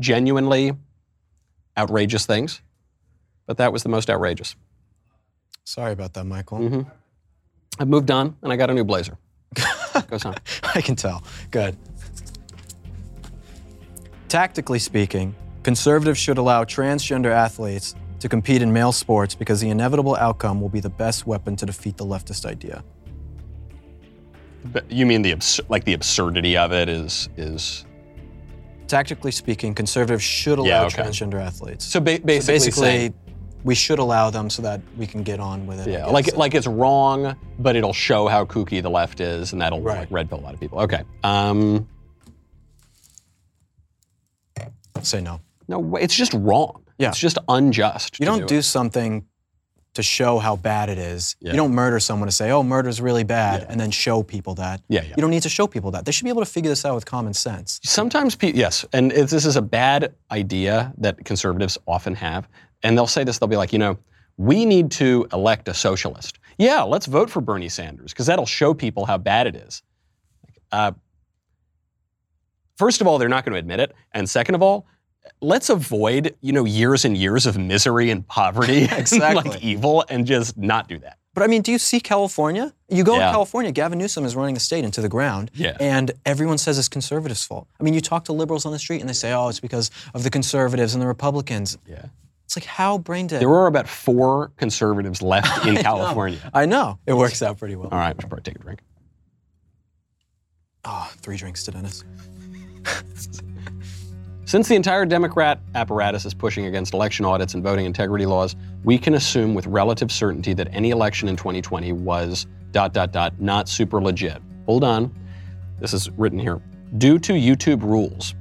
genuinely 0.00 0.72
outrageous 1.76 2.26
things, 2.26 2.62
but 3.46 3.58
that 3.58 3.72
was 3.72 3.82
the 3.82 3.88
most 3.88 4.08
outrageous. 4.08 4.56
Sorry 5.64 5.92
about 5.92 6.14
that, 6.14 6.24
Michael. 6.24 6.58
Mm-hmm. 6.58 6.88
I've 7.78 7.88
moved 7.88 8.10
on, 8.10 8.36
and 8.42 8.52
I 8.52 8.56
got 8.56 8.70
a 8.70 8.74
new 8.74 8.84
blazer. 8.84 9.18
Goes 10.08 10.24
on. 10.24 10.34
I 10.74 10.80
can 10.80 10.96
tell. 10.96 11.22
Good. 11.50 11.76
Tactically 14.28 14.78
speaking, 14.78 15.34
conservatives 15.62 16.18
should 16.18 16.38
allow 16.38 16.64
transgender 16.64 17.30
athletes 17.30 17.94
to 18.20 18.28
compete 18.28 18.62
in 18.62 18.72
male 18.72 18.92
sports 18.92 19.34
because 19.34 19.60
the 19.60 19.70
inevitable 19.70 20.16
outcome 20.16 20.60
will 20.60 20.68
be 20.68 20.80
the 20.80 20.90
best 20.90 21.26
weapon 21.26 21.56
to 21.56 21.66
defeat 21.66 21.96
the 21.96 22.04
leftist 22.04 22.44
idea. 22.44 22.82
But 24.66 24.90
you 24.90 25.06
mean 25.06 25.22
the 25.22 25.32
abs- 25.32 25.60
like 25.68 25.84
the 25.84 25.92
absurdity 25.94 26.56
of 26.56 26.72
it 26.72 26.88
is 26.88 27.28
is 27.36 27.84
Tactically 28.88 29.30
speaking, 29.32 29.74
conservatives 29.74 30.22
should 30.22 30.58
allow 30.58 30.66
Yeah, 30.68 30.82
okay. 30.84 31.02
transgender 31.02 31.34
athletes. 31.40 31.84
so 31.84 32.00
ba- 32.00 32.18
basically, 32.24 32.40
So 32.40 32.52
basically, 32.52 32.80
saying- 32.88 33.14
we 33.64 33.74
should 33.74 33.98
allow 33.98 34.30
them 34.30 34.48
so 34.48 34.62
that 34.62 34.80
we 34.96 35.06
can 35.06 35.22
get 35.22 35.40
on 35.40 35.66
with 35.66 35.80
it. 35.86 35.88
Yeah, 35.90 36.06
like 36.06 36.34
like 36.36 36.54
it's 36.54 36.66
wrong, 36.66 37.36
but 37.58 37.76
it'll 37.76 37.92
show 37.92 38.26
how 38.28 38.44
kooky 38.46 38.80
the 38.82 38.88
left 38.88 39.20
is, 39.20 39.52
and 39.52 39.60
that'll 39.60 39.80
Right. 39.82 39.98
like 39.98 40.10
red 40.10 40.28
pill 40.30 40.38
a 40.38 40.40
lot 40.40 40.54
of 40.54 40.60
people. 40.60 40.78
Okay. 40.80 41.02
Um, 41.22 41.86
say 45.02 45.20
no. 45.20 45.40
no, 45.68 45.96
it's 45.96 46.14
just 46.14 46.32
wrong. 46.34 46.82
Yeah. 46.98 47.08
It's 47.08 47.18
just 47.18 47.38
unjust. 47.48 48.18
You 48.20 48.26
don't 48.26 48.46
do 48.48 48.56
it. 48.58 48.62
something 48.64 49.26
to 49.94 50.02
show 50.02 50.38
how 50.38 50.54
bad 50.54 50.90
it 50.90 50.98
is. 50.98 51.34
Yeah. 51.40 51.52
You 51.52 51.56
don't 51.56 51.72
murder 51.72 51.98
someone 51.98 52.28
to 52.28 52.32
say, 52.32 52.50
"Oh, 52.50 52.62
murder's 52.62 53.00
really 53.00 53.24
bad," 53.24 53.62
Yeah. 53.62 53.66
and 53.70 53.80
then 53.80 53.90
show 53.90 54.22
people 54.22 54.54
that. 54.56 54.80
Yeah, 54.88 55.02
yeah. 55.02 55.08
You 55.16 55.20
don't 55.22 55.30
need 55.30 55.42
to 55.42 55.48
show 55.48 55.66
people 55.66 55.90
that. 55.92 56.04
They 56.04 56.12
should 56.12 56.24
be 56.24 56.30
able 56.30 56.42
to 56.44 56.50
figure 56.50 56.68
this 56.68 56.84
out 56.84 56.94
with 56.94 57.04
common 57.06 57.34
sense. 57.34 57.80
Sometimes, 57.84 58.36
pe- 58.36 58.52
yes, 58.52 58.84
and 58.92 59.10
this 59.10 59.44
is 59.44 59.56
a 59.56 59.62
bad 59.62 60.14
idea 60.30 60.92
that 60.98 61.24
conservatives 61.24 61.78
often 61.86 62.14
have. 62.16 62.46
And 62.82 62.96
they'll 62.96 63.06
say 63.08 63.24
this, 63.24 63.38
they'll 63.38 63.48
be 63.48 63.56
like, 63.56 63.72
you 63.72 63.78
know, 63.80 63.98
we 64.36 64.64
need 64.64 64.90
to 64.92 65.26
elect 65.32 65.66
a 65.68 65.74
socialist. 65.74 66.38
Yeah, 66.58 66.82
let's 66.82 67.06
vote 67.06 67.28
for 67.30 67.40
Bernie 67.40 67.68
Sanders 67.68 68.12
because 68.12 68.26
that'll 68.26 68.46
show 68.46 68.74
people 68.74 69.04
how 69.06 69.18
bad 69.18 69.46
it 69.48 69.56
is. 69.56 69.82
Uh, 70.70 70.92
first 72.76 73.00
of 73.00 73.06
all, 73.06 73.18
they're 73.18 73.28
not 73.28 73.44
going 73.44 73.54
to 73.54 73.58
admit 73.58 73.80
it. 73.80 73.94
And 74.12 74.28
second 74.30 74.54
of 74.54 74.62
all, 74.62 74.86
let's 75.40 75.68
avoid, 75.70 76.36
you 76.40 76.52
know, 76.52 76.64
years 76.64 77.04
and 77.04 77.16
years 77.16 77.46
of 77.46 77.56
misery 77.58 78.10
and 78.10 78.26
poverty 78.26 78.82
and 78.90 78.92
Exactly. 78.92 79.50
like 79.50 79.62
evil 79.62 80.04
and 80.08 80.26
just 80.26 80.56
not 80.56 80.88
do 80.88 80.98
that. 80.98 81.18
But 81.34 81.44
I 81.44 81.46
mean, 81.46 81.62
do 81.62 81.70
you 81.70 81.78
see 81.78 82.00
California? 82.00 82.72
You 82.88 83.04
go 83.04 83.16
Yeah. 83.16 83.28
in 83.28 83.32
California, 83.32 83.70
Gavin 83.70 83.98
Newsom 83.98 84.24
is 84.24 84.34
running 84.34 84.54
the 84.54 84.60
state 84.60 84.84
into 84.84 85.00
the 85.00 85.08
ground, 85.08 85.50
Yeah. 85.54 85.76
and 85.78 86.10
everyone 86.26 86.58
says 86.58 86.78
it's 86.78 86.88
conservatives' 86.88 87.44
fault. 87.44 87.68
I 87.78 87.84
mean, 87.84 87.94
you 87.94 88.00
talk 88.00 88.24
to 88.24 88.32
liberals 88.32 88.66
on 88.66 88.72
the 88.72 88.78
street 88.78 89.00
and 89.00 89.08
they 89.08 89.12
say, 89.14 89.32
"Oh, 89.32 89.48
it's 89.48 89.60
because 89.60 89.90
of 90.14 90.24
the 90.24 90.30
conservatives 90.30 90.94
and 90.94 91.02
the 91.02 91.06
Republicans." 91.06 91.78
Yeah. 91.86 92.06
It's 92.44 92.56
like 92.56 92.64
how 92.64 92.98
brain 92.98 93.26
dead. 93.28 93.40
There 93.42 93.50
are 93.50 93.66
about 93.66 93.86
four 93.86 94.50
conservatives 94.56 95.20
left 95.22 95.64
in 95.66 95.76
California. 95.76 96.40
I 96.54 96.66
know. 96.66 96.98
It 97.06 97.12
works 97.12 97.40
out 97.42 97.58
pretty 97.58 97.76
well. 97.76 97.90
All 97.92 97.98
right, 97.98 98.16
we 98.16 98.22
should 98.22 98.30
probably 98.30 98.42
take 98.42 98.56
a 98.56 98.58
drink. 98.64 98.80
Oh, 100.84 101.10
three 101.18 101.36
drinks 101.36 101.62
to 101.64 101.70
Dennis. 101.72 102.02
Since 104.48 104.66
the 104.66 104.76
entire 104.76 105.04
Democrat 105.04 105.60
apparatus 105.74 106.24
is 106.24 106.32
pushing 106.32 106.64
against 106.64 106.94
election 106.94 107.26
audits 107.26 107.52
and 107.52 107.62
voting 107.62 107.84
integrity 107.84 108.24
laws, 108.24 108.56
we 108.82 108.96
can 108.96 109.12
assume 109.12 109.52
with 109.52 109.66
relative 109.66 110.10
certainty 110.10 110.54
that 110.54 110.68
any 110.72 110.88
election 110.88 111.28
in 111.28 111.36
2020 111.36 111.92
was 111.92 112.46
dot 112.72 112.94
dot 112.94 113.12
dot 113.12 113.38
not 113.38 113.68
super 113.68 114.00
legit. 114.00 114.40
Hold 114.64 114.84
on. 114.84 115.14
This 115.80 115.92
is 115.92 116.08
written 116.12 116.38
here. 116.38 116.62
Due 116.96 117.18
to 117.18 117.34
YouTube 117.34 117.82
rules, 117.82 118.34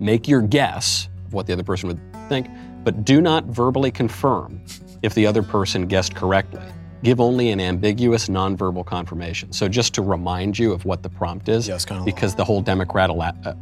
make 0.00 0.26
your 0.26 0.42
guess 0.42 1.08
of 1.26 1.32
what 1.32 1.46
the 1.46 1.52
other 1.52 1.62
person 1.62 1.86
would 1.86 2.00
think, 2.28 2.48
but 2.82 3.04
do 3.04 3.20
not 3.20 3.44
verbally 3.44 3.92
confirm 3.92 4.60
if 5.02 5.14
the 5.14 5.28
other 5.28 5.44
person 5.44 5.86
guessed 5.86 6.12
correctly. 6.12 6.64
Give 7.04 7.20
only 7.20 7.52
an 7.52 7.60
ambiguous 7.60 8.26
nonverbal 8.26 8.84
confirmation. 8.84 9.52
So 9.52 9.68
just 9.68 9.94
to 9.94 10.02
remind 10.02 10.58
you 10.58 10.72
of 10.72 10.84
what 10.86 11.04
the 11.04 11.08
prompt 11.08 11.48
is, 11.48 11.68
Yeah, 11.68 11.78
because 12.04 12.34
the 12.34 12.44
whole 12.44 12.60
Democrat 12.60 13.10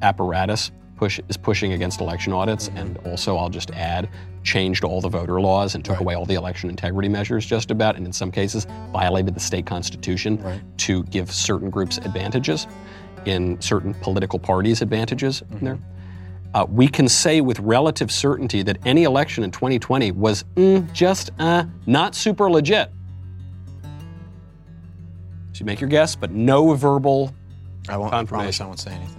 apparatus 0.00 0.70
push 0.99 1.21
is 1.29 1.37
pushing 1.37 1.73
against 1.73 2.01
election 2.01 2.33
audits, 2.33 2.71
and 2.75 2.99
also 3.07 3.37
I'll 3.37 3.49
just 3.49 3.71
add, 3.71 4.09
changed 4.43 4.85
all 4.85 5.01
the 5.01 5.09
voter 5.09 5.41
laws 5.41 5.75
and 5.75 5.85
took 5.85 5.95
Right. 5.97 6.03
away 6.03 6.15
all 6.15 6.25
the 6.27 6.35
election 6.35 6.69
integrity 6.71 7.09
measures 7.09 7.47
just 7.47 7.71
about, 7.71 7.97
and 7.97 8.05
in 8.07 8.13
some 8.13 8.31
cases 8.31 8.67
violated 8.93 9.35
the 9.35 9.41
state 9.41 9.65
constitution 9.67 10.43
Right. 10.43 10.61
to 10.79 11.05
give 11.05 11.33
certain 11.33 11.71
groups 11.71 11.99
advantages, 11.99 12.67
in 13.25 13.61
certain 13.61 13.95
political 13.95 14.39
parties 14.39 14.81
advantages 14.83 15.43
in 15.53 15.65
there. 15.65 15.79
Uh, 16.55 16.65
we 16.71 16.89
can 16.89 17.09
say 17.09 17.41
with 17.43 17.61
relative 17.61 18.11
certainty 18.11 18.63
that 18.63 18.79
any 18.87 19.05
election 19.05 19.45
in 19.45 19.51
2020 19.51 20.13
was 20.13 20.45
mm, 20.57 20.91
just 20.93 21.31
uh, 21.39 21.65
not 21.87 22.15
super 22.15 22.51
legit. 22.51 22.91
So 25.53 25.61
you 25.61 25.67
make 25.67 25.81
your 25.81 25.91
guess, 25.91 26.15
but 26.17 26.31
no 26.31 26.73
verbal 26.75 27.35
I 27.89 27.97
won't. 27.97 28.13
I 28.15 28.25
promise 28.25 28.59
Confirmation. 28.59 28.65
I 28.65 28.67
won't 28.69 28.81
say 28.81 28.93
anything. 28.93 29.17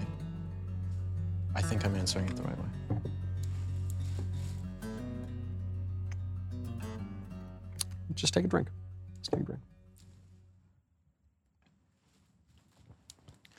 I 1.60 1.62
think 1.62 1.84
I'm 1.86 1.94
answering 1.98 2.26
it 2.30 2.38
the 2.38 2.44
right 2.44 2.58
way. 2.58 2.66
Just 8.16 8.34
take 8.34 8.46
a 8.46 8.48
drink. 8.48 8.70
Just 9.20 9.32
take 9.32 9.42
a 9.42 9.44
drink. 9.44 9.62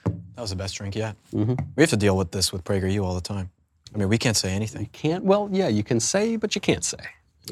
That 0.04 0.40
was 0.42 0.50
the 0.50 0.56
best 0.56 0.74
drink 0.76 0.96
yet. 0.96 1.16
Mm-hmm. 1.34 1.54
We 1.76 1.82
have 1.82 1.90
to 1.90 1.96
deal 1.96 2.16
with 2.16 2.30
this 2.30 2.52
with 2.52 2.64
PragerU 2.64 3.04
all 3.04 3.14
the 3.14 3.20
time. 3.20 3.50
I 3.94 3.98
mean, 3.98 4.08
we 4.08 4.16
can't 4.18 4.36
say 4.36 4.52
anything. 4.52 4.82
You 4.82 4.88
Can't. 4.92 5.24
Well, 5.24 5.48
yeah, 5.52 5.68
you 5.68 5.82
can 5.82 6.00
say, 6.00 6.36
but 6.36 6.54
you 6.54 6.60
can't 6.60 6.84
say. 6.84 6.98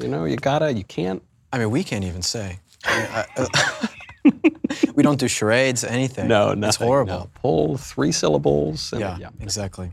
You 0.01 0.07
know, 0.07 0.25
you 0.25 0.35
gotta. 0.37 0.73
You 0.73 0.83
can't. 0.83 1.21
I 1.53 1.57
mean, 1.59 1.69
we 1.69 1.83
can't 1.83 2.05
even 2.05 2.21
say. 2.21 2.59
I 2.85 2.97
mean, 2.99 3.07
I- 3.11 3.25
uh, 3.37 3.87
we 4.95 5.03
don't 5.03 5.19
do 5.19 5.27
charades, 5.27 5.83
anything. 5.83 6.27
No, 6.27 6.49
nothing. 6.53 6.63
It's 6.67 6.77
horrible. 6.77 7.13
no. 7.13 7.29
Pull 7.35 7.77
three 7.77 8.11
syllables. 8.11 8.91
and- 8.93 9.01
Yeah, 9.01 9.29
exactly. 9.39 9.91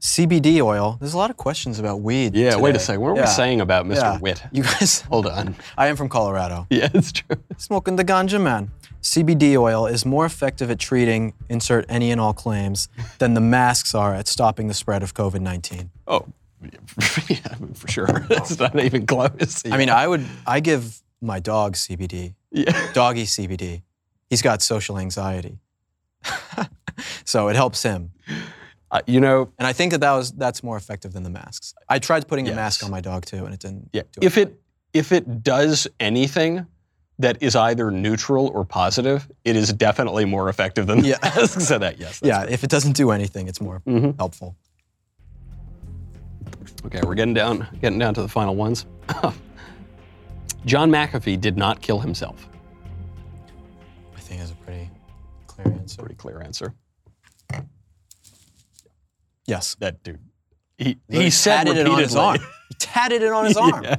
CBD 0.00 0.60
oil. 0.62 0.96
There's 1.00 1.14
a 1.14 1.18
lot 1.18 1.30
of 1.30 1.36
questions 1.36 1.78
about 1.78 2.00
weed. 2.00 2.34
Yeah. 2.36 2.56
Wait 2.56 2.76
a 2.76 2.78
second. 2.78 3.00
What 3.00 3.10
were 3.14 3.16
Yeah. 3.20 3.24
we 3.24 3.30
saying 3.30 3.60
about 3.60 3.84
Mr. 3.86 3.96
Yeah. 3.96 4.18
Witt? 4.18 4.42
You 4.52 4.62
guys. 4.62 5.00
Hold 5.10 5.26
on. 5.26 5.56
I 5.76 5.88
am 5.88 5.96
from 5.96 6.08
Colorado. 6.08 6.66
Yeah, 6.70 6.88
it's 6.94 7.10
true. 7.12 7.36
Smoking 7.56 7.96
the 7.96 8.04
ganja 8.04 8.40
man. 8.40 8.70
CBD 9.02 9.56
oil 9.56 9.86
is 9.86 10.04
more 10.04 10.26
effective 10.26 10.70
at 10.70 10.78
treating 10.78 11.32
insert 11.48 11.84
any 11.88 12.10
and 12.10 12.20
all 12.20 12.32
claims 12.32 12.88
than 13.18 13.34
the 13.34 13.40
masks 13.40 13.94
are 13.94 14.14
at 14.14 14.26
stopping 14.28 14.68
the 14.68 14.74
spread 14.74 15.02
of 15.02 15.14
COVID 15.14 15.40
19. 15.40 15.90
Oh, 16.06 16.26
yeah, 17.28 17.36
for 17.74 17.88
sure. 17.88 18.26
It's 18.30 18.58
not 18.58 18.78
even 18.78 19.06
close. 19.06 19.62
I 19.70 19.76
mean, 19.76 19.88
I 19.90 20.06
would, 20.08 20.24
I 20.46 20.58
give 20.60 21.00
my 21.20 21.38
dog 21.40 21.74
CBD, 21.74 22.34
yeah. 22.50 22.92
doggy 22.92 23.24
CBD, 23.24 23.82
He's 24.28 24.42
got 24.42 24.62
social 24.62 24.98
anxiety. 24.98 25.58
so 27.24 27.48
it 27.48 27.56
helps 27.56 27.82
him. 27.82 28.10
Uh, 28.90 29.02
you 29.06 29.20
know, 29.20 29.52
And 29.58 29.66
I 29.66 29.72
think 29.74 29.92
that, 29.92 30.00
that 30.00 30.12
was 30.12 30.32
that's 30.32 30.62
more 30.62 30.76
effective 30.76 31.12
than 31.12 31.22
the 31.22 31.30
masks. 31.30 31.74
I 31.88 31.98
tried 31.98 32.26
putting 32.26 32.48
a 32.48 32.54
mask 32.54 32.82
on 32.84 32.90
my 32.90 33.00
dog 33.02 33.26
too, 33.26 33.44
and 33.44 33.52
it 33.52 33.60
didn't. 33.60 33.90
yeah. 33.92 34.02
do 34.12 34.20
If 34.26 34.38
it 34.38 34.58
if 34.94 35.12
it 35.12 35.42
does 35.42 35.86
anything 36.00 36.66
that 37.18 37.36
is 37.42 37.54
either 37.56 37.90
neutral 37.90 38.46
or 38.54 38.64
positive, 38.64 39.28
it 39.44 39.56
is 39.56 39.72
definitely 39.72 40.24
more 40.24 40.48
effective 40.48 40.86
than 40.86 41.00
the 41.02 41.08
Yeah. 41.08 41.18
mask. 41.22 41.60
So 41.60 41.78
that 41.78 41.98
yes. 41.98 42.20
that's 42.20 42.26
yeah, 42.48 42.52
if 42.54 42.64
it 42.64 42.70
doesn't 42.70 42.92
do 42.96 43.10
anything, 43.10 43.46
it's 43.48 43.60
more 43.60 43.82
Mhm. 43.86 44.16
helpful. 44.16 44.56
Okay, 46.86 47.00
we're 47.04 47.14
getting 47.14 47.34
down 47.34 47.66
getting 47.82 47.98
down 47.98 48.14
to 48.14 48.22
the 48.22 48.28
final 48.28 48.54
ones. 48.56 48.86
John 50.64 50.90
McAfee 50.90 51.40
did 51.40 51.56
not 51.56 51.80
kill 51.82 51.98
himself. 52.00 52.48
I 54.16 54.20
think 54.20 54.40
is 54.42 54.50
a 54.50 54.54
pretty 54.54 54.90
clear 55.46 55.66
answer. 55.72 56.00
Pretty 56.02 56.14
clear 56.14 56.40
answer. 56.40 56.72
Yes. 59.48 59.74
That 59.80 60.02
dude. 60.04 60.27
He, 60.78 60.96
he 61.10 61.28
said 61.30 61.64
tatted 61.64 61.76
it 61.76 61.86
on 61.86 61.98
his 62.00 62.16
arm. 62.16 62.38
He 62.68 62.74
tatted 62.74 63.22
it 63.22 63.32
on 63.32 63.46
his 63.46 63.56
arm. 63.56 63.82
Yeah. 63.82 63.96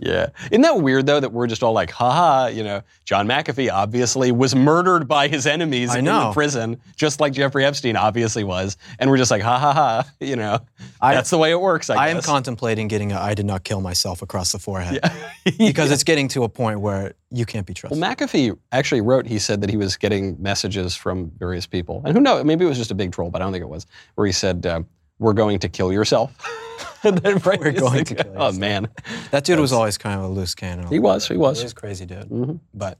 yeah. 0.00 0.26
Isn't 0.50 0.62
that 0.62 0.80
weird 0.80 1.04
though 1.04 1.20
that 1.20 1.32
we're 1.32 1.46
just 1.46 1.62
all 1.62 1.74
like, 1.74 1.90
haha, 1.90 2.46
you 2.46 2.64
know, 2.64 2.80
John 3.04 3.28
McAfee 3.28 3.70
obviously 3.70 4.32
was 4.32 4.54
murdered 4.56 5.06
by 5.06 5.28
his 5.28 5.46
enemies 5.46 5.90
I 5.90 5.98
in 5.98 6.06
the 6.06 6.28
know. 6.28 6.32
prison, 6.32 6.80
just 6.96 7.20
like 7.20 7.34
Jeffrey 7.34 7.62
Epstein 7.66 7.94
obviously 7.94 8.42
was. 8.42 8.78
And 8.98 9.10
we're 9.10 9.18
just 9.18 9.30
like, 9.30 9.42
ha 9.42 9.58
ha 9.58 9.70
ha, 9.74 10.06
you 10.18 10.34
know. 10.34 10.60
I- 10.98 11.14
that's 11.14 11.28
the 11.28 11.36
way 11.36 11.50
it 11.50 11.60
works, 11.60 11.90
I, 11.90 12.06
I 12.06 12.08
am 12.08 12.22
contemplating 12.22 12.88
getting 12.88 13.12
a 13.12 13.20
I 13.20 13.34
did 13.34 13.44
not 13.44 13.64
kill 13.64 13.82
myself 13.82 14.22
across 14.22 14.50
the 14.50 14.58
forehead 14.58 15.00
Yeah. 15.44 15.52
because 15.58 15.90
it's 15.92 16.02
getting 16.02 16.26
to 16.28 16.44
a 16.44 16.48
point 16.48 16.80
where 16.80 17.12
you 17.30 17.44
can't 17.44 17.66
be 17.66 17.74
trusted. 17.74 18.00
Well, 18.00 18.10
McAfee 18.16 18.56
actually 18.72 19.02
wrote, 19.02 19.26
he 19.26 19.38
said 19.38 19.60
that 19.60 19.68
he 19.68 19.76
was 19.76 19.98
getting 19.98 20.40
messages 20.42 20.96
from 20.96 21.30
various 21.38 21.66
people. 21.66 22.00
And 22.06 22.16
who 22.16 22.22
knows, 22.22 22.44
maybe 22.46 22.64
it 22.64 22.68
was 22.68 22.78
just 22.78 22.90
a 22.90 22.94
big 22.94 23.12
troll, 23.12 23.28
but 23.30 23.42
I 23.42 23.44
don't 23.44 23.52
think 23.52 23.62
it 23.62 23.68
was, 23.68 23.84
where 24.14 24.26
he 24.26 24.32
said, 24.32 24.64
uh, 24.64 24.80
we're 25.18 25.32
going 25.32 25.58
to 25.60 25.68
kill 25.68 25.92
yourself. 25.92 26.32
And 27.02 27.18
then 27.18 27.38
right 27.38 27.60
We're 27.60 27.70
going 27.72 28.04
to 28.04 28.14
kill 28.16 28.32
Oh, 28.36 28.50
man. 28.52 28.88
that 29.30 29.44
dude 29.44 29.60
was 29.60 29.72
always 29.72 29.96
kind 29.96 30.18
of 30.18 30.24
a 30.24 30.28
loose 30.28 30.54
cannon. 30.56 30.88
He 30.88 30.98
was, 30.98 31.28
he 31.28 31.36
was. 31.36 31.58
He 31.58 31.64
was 31.64 31.72
a 31.72 31.74
crazy 31.74 32.04
dude. 32.04 32.28
Mhm. 32.28 32.58
But 32.74 32.98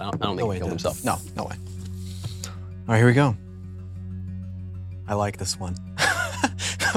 I 0.00 0.10
don't, 0.10 0.14
I 0.22 0.26
don't 0.26 0.36
think 0.38 0.52
he 0.54 0.58
killed 0.58 0.70
dude. 0.70 0.82
himself. 0.82 1.04
No, 1.04 1.18
no 1.36 1.44
way. 1.44 1.54
All 2.46 2.52
right, 2.88 2.96
here 2.96 3.06
we 3.06 3.12
go. 3.12 3.36
I 5.06 5.14
like 5.14 5.36
this 5.36 5.60
one. 5.60 5.74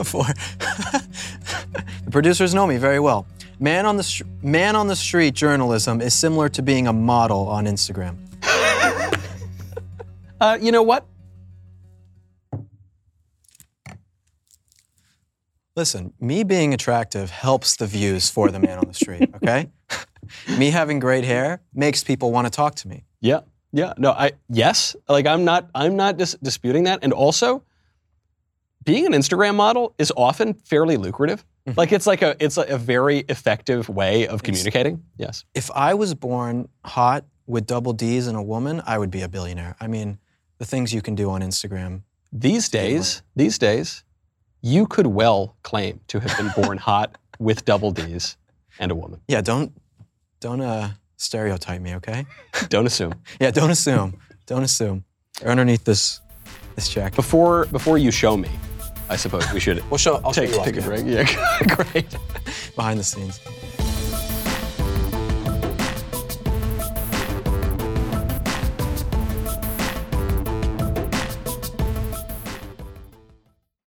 For 0.03 0.23
the 2.05 2.09
producers 2.09 2.55
know 2.55 2.65
me 2.65 2.77
very 2.77 2.99
well. 2.99 3.27
Man 3.59 3.85
on 3.85 3.97
the 3.97 4.03
str- 4.03 4.23
man 4.41 4.75
on 4.75 4.87
the 4.87 4.95
street 4.95 5.35
journalism 5.35 6.01
is 6.01 6.13
similar 6.15 6.49
to 6.49 6.61
being 6.63 6.87
a 6.87 6.93
model 6.93 7.47
on 7.47 7.65
Instagram. 7.65 8.15
Uh, 10.39 10.57
you 10.61 10.71
know 10.71 10.83
what? 10.83 11.05
Listen, 15.77 16.11
me 16.19 16.43
being 16.43 16.73
attractive 16.73 17.29
helps 17.29 17.75
the 17.75 17.85
views 17.85 18.31
for 18.31 18.49
the 18.49 18.59
man 18.59 18.79
on 18.79 18.87
the 18.87 18.95
street, 18.95 19.29
okay? 19.35 19.69
me 20.57 20.71
having 20.71 20.97
great 20.97 21.23
hair 21.23 21.61
makes 21.71 22.03
people 22.03 22.31
want 22.31 22.47
to 22.47 22.51
talk 22.51 22.73
to 22.73 22.87
me. 22.87 23.05
Yeah, 23.21 23.41
yeah. 23.71 23.93
No, 23.95 24.11
I 24.11 24.31
yes. 24.49 24.95
Like 25.07 25.27
I'm 25.27 25.45
not. 25.45 25.69
I'm 25.75 25.95
not 25.95 26.17
dis- 26.17 26.35
disputing 26.41 26.85
that. 26.85 27.03
And 27.03 27.13
also, 27.13 27.63
being 28.85 29.05
an 29.05 29.13
Instagram 29.13 29.53
model 29.53 29.93
is 29.99 30.11
often 30.17 30.55
fairly 30.55 30.97
lucrative. 30.97 31.45
Mm-hmm. 31.67 31.79
Like 31.79 31.91
it's 31.91 32.07
like 32.07 32.23
a 32.23 32.35
it's 32.43 32.57
like 32.57 32.69
a 32.69 32.77
very 32.79 33.19
effective 33.29 33.87
way 33.87 34.27
of 34.27 34.41
communicating. 34.41 35.03
Yes. 35.15 35.45
If 35.53 35.69
I 35.69 35.93
was 35.93 36.15
born 36.15 36.69
hot 36.85 37.23
with 37.45 37.67
double 37.67 37.93
D's 37.93 38.25
and 38.25 38.35
a 38.35 38.41
woman, 38.41 38.81
I 38.87 38.97
would 38.97 39.11
be 39.11 39.21
a 39.21 39.27
billionaire. 39.27 39.75
I 39.79 39.85
mean, 39.85 40.17
the 40.57 40.65
things 40.65 40.91
you 40.91 41.03
can 41.03 41.13
do 41.13 41.29
on 41.29 41.41
Instagram. 41.41 42.01
These 42.33 42.69
days, 42.69 43.21
these 43.35 43.59
days, 43.59 44.03
you 44.67 44.85
could 44.85 45.07
well 45.07 45.55
claim 45.63 46.01
to 46.07 46.19
have 46.19 46.37
been 46.37 46.51
born 46.61 46.77
hot 46.77 47.17
with 47.39 47.63
double 47.63 47.91
D's 47.91 48.35
and 48.79 48.91
a 48.91 48.95
woman. 48.95 49.21
Yeah, 49.27 49.41
don't 49.41 49.71
don't 50.41 50.61
uh 50.61 50.89
stereotype 51.15 51.81
me, 51.81 51.95
okay? 51.95 52.25
Don't 52.69 52.85
assume. 52.85 53.15
Yeah, 53.39 53.51
don't 53.51 53.71
assume. 53.71 54.19
Don't 54.45 54.63
assume. 54.63 55.05
They're 55.39 55.51
underneath 55.51 55.85
this 55.85 56.19
this 56.75 56.89
jacket. 56.89 57.15
Before 57.15 57.65
before 57.67 57.97
you 57.97 58.11
show 58.11 58.35
me, 58.35 58.49
I 59.09 59.15
suppose 59.15 59.51
we 59.53 59.59
should 59.59 59.81
We'll 59.89 59.97
show. 59.97 60.19
I'll 60.23 60.33
take 60.33 60.49
show 60.51 60.57
you 60.57 60.71
take 60.71 60.77
a 60.77 60.81
break. 60.81 61.05
Yeah, 61.05 61.25
great. 61.75 62.15
behind 62.75 62.99
the 62.99 63.03
scenes. 63.03 63.39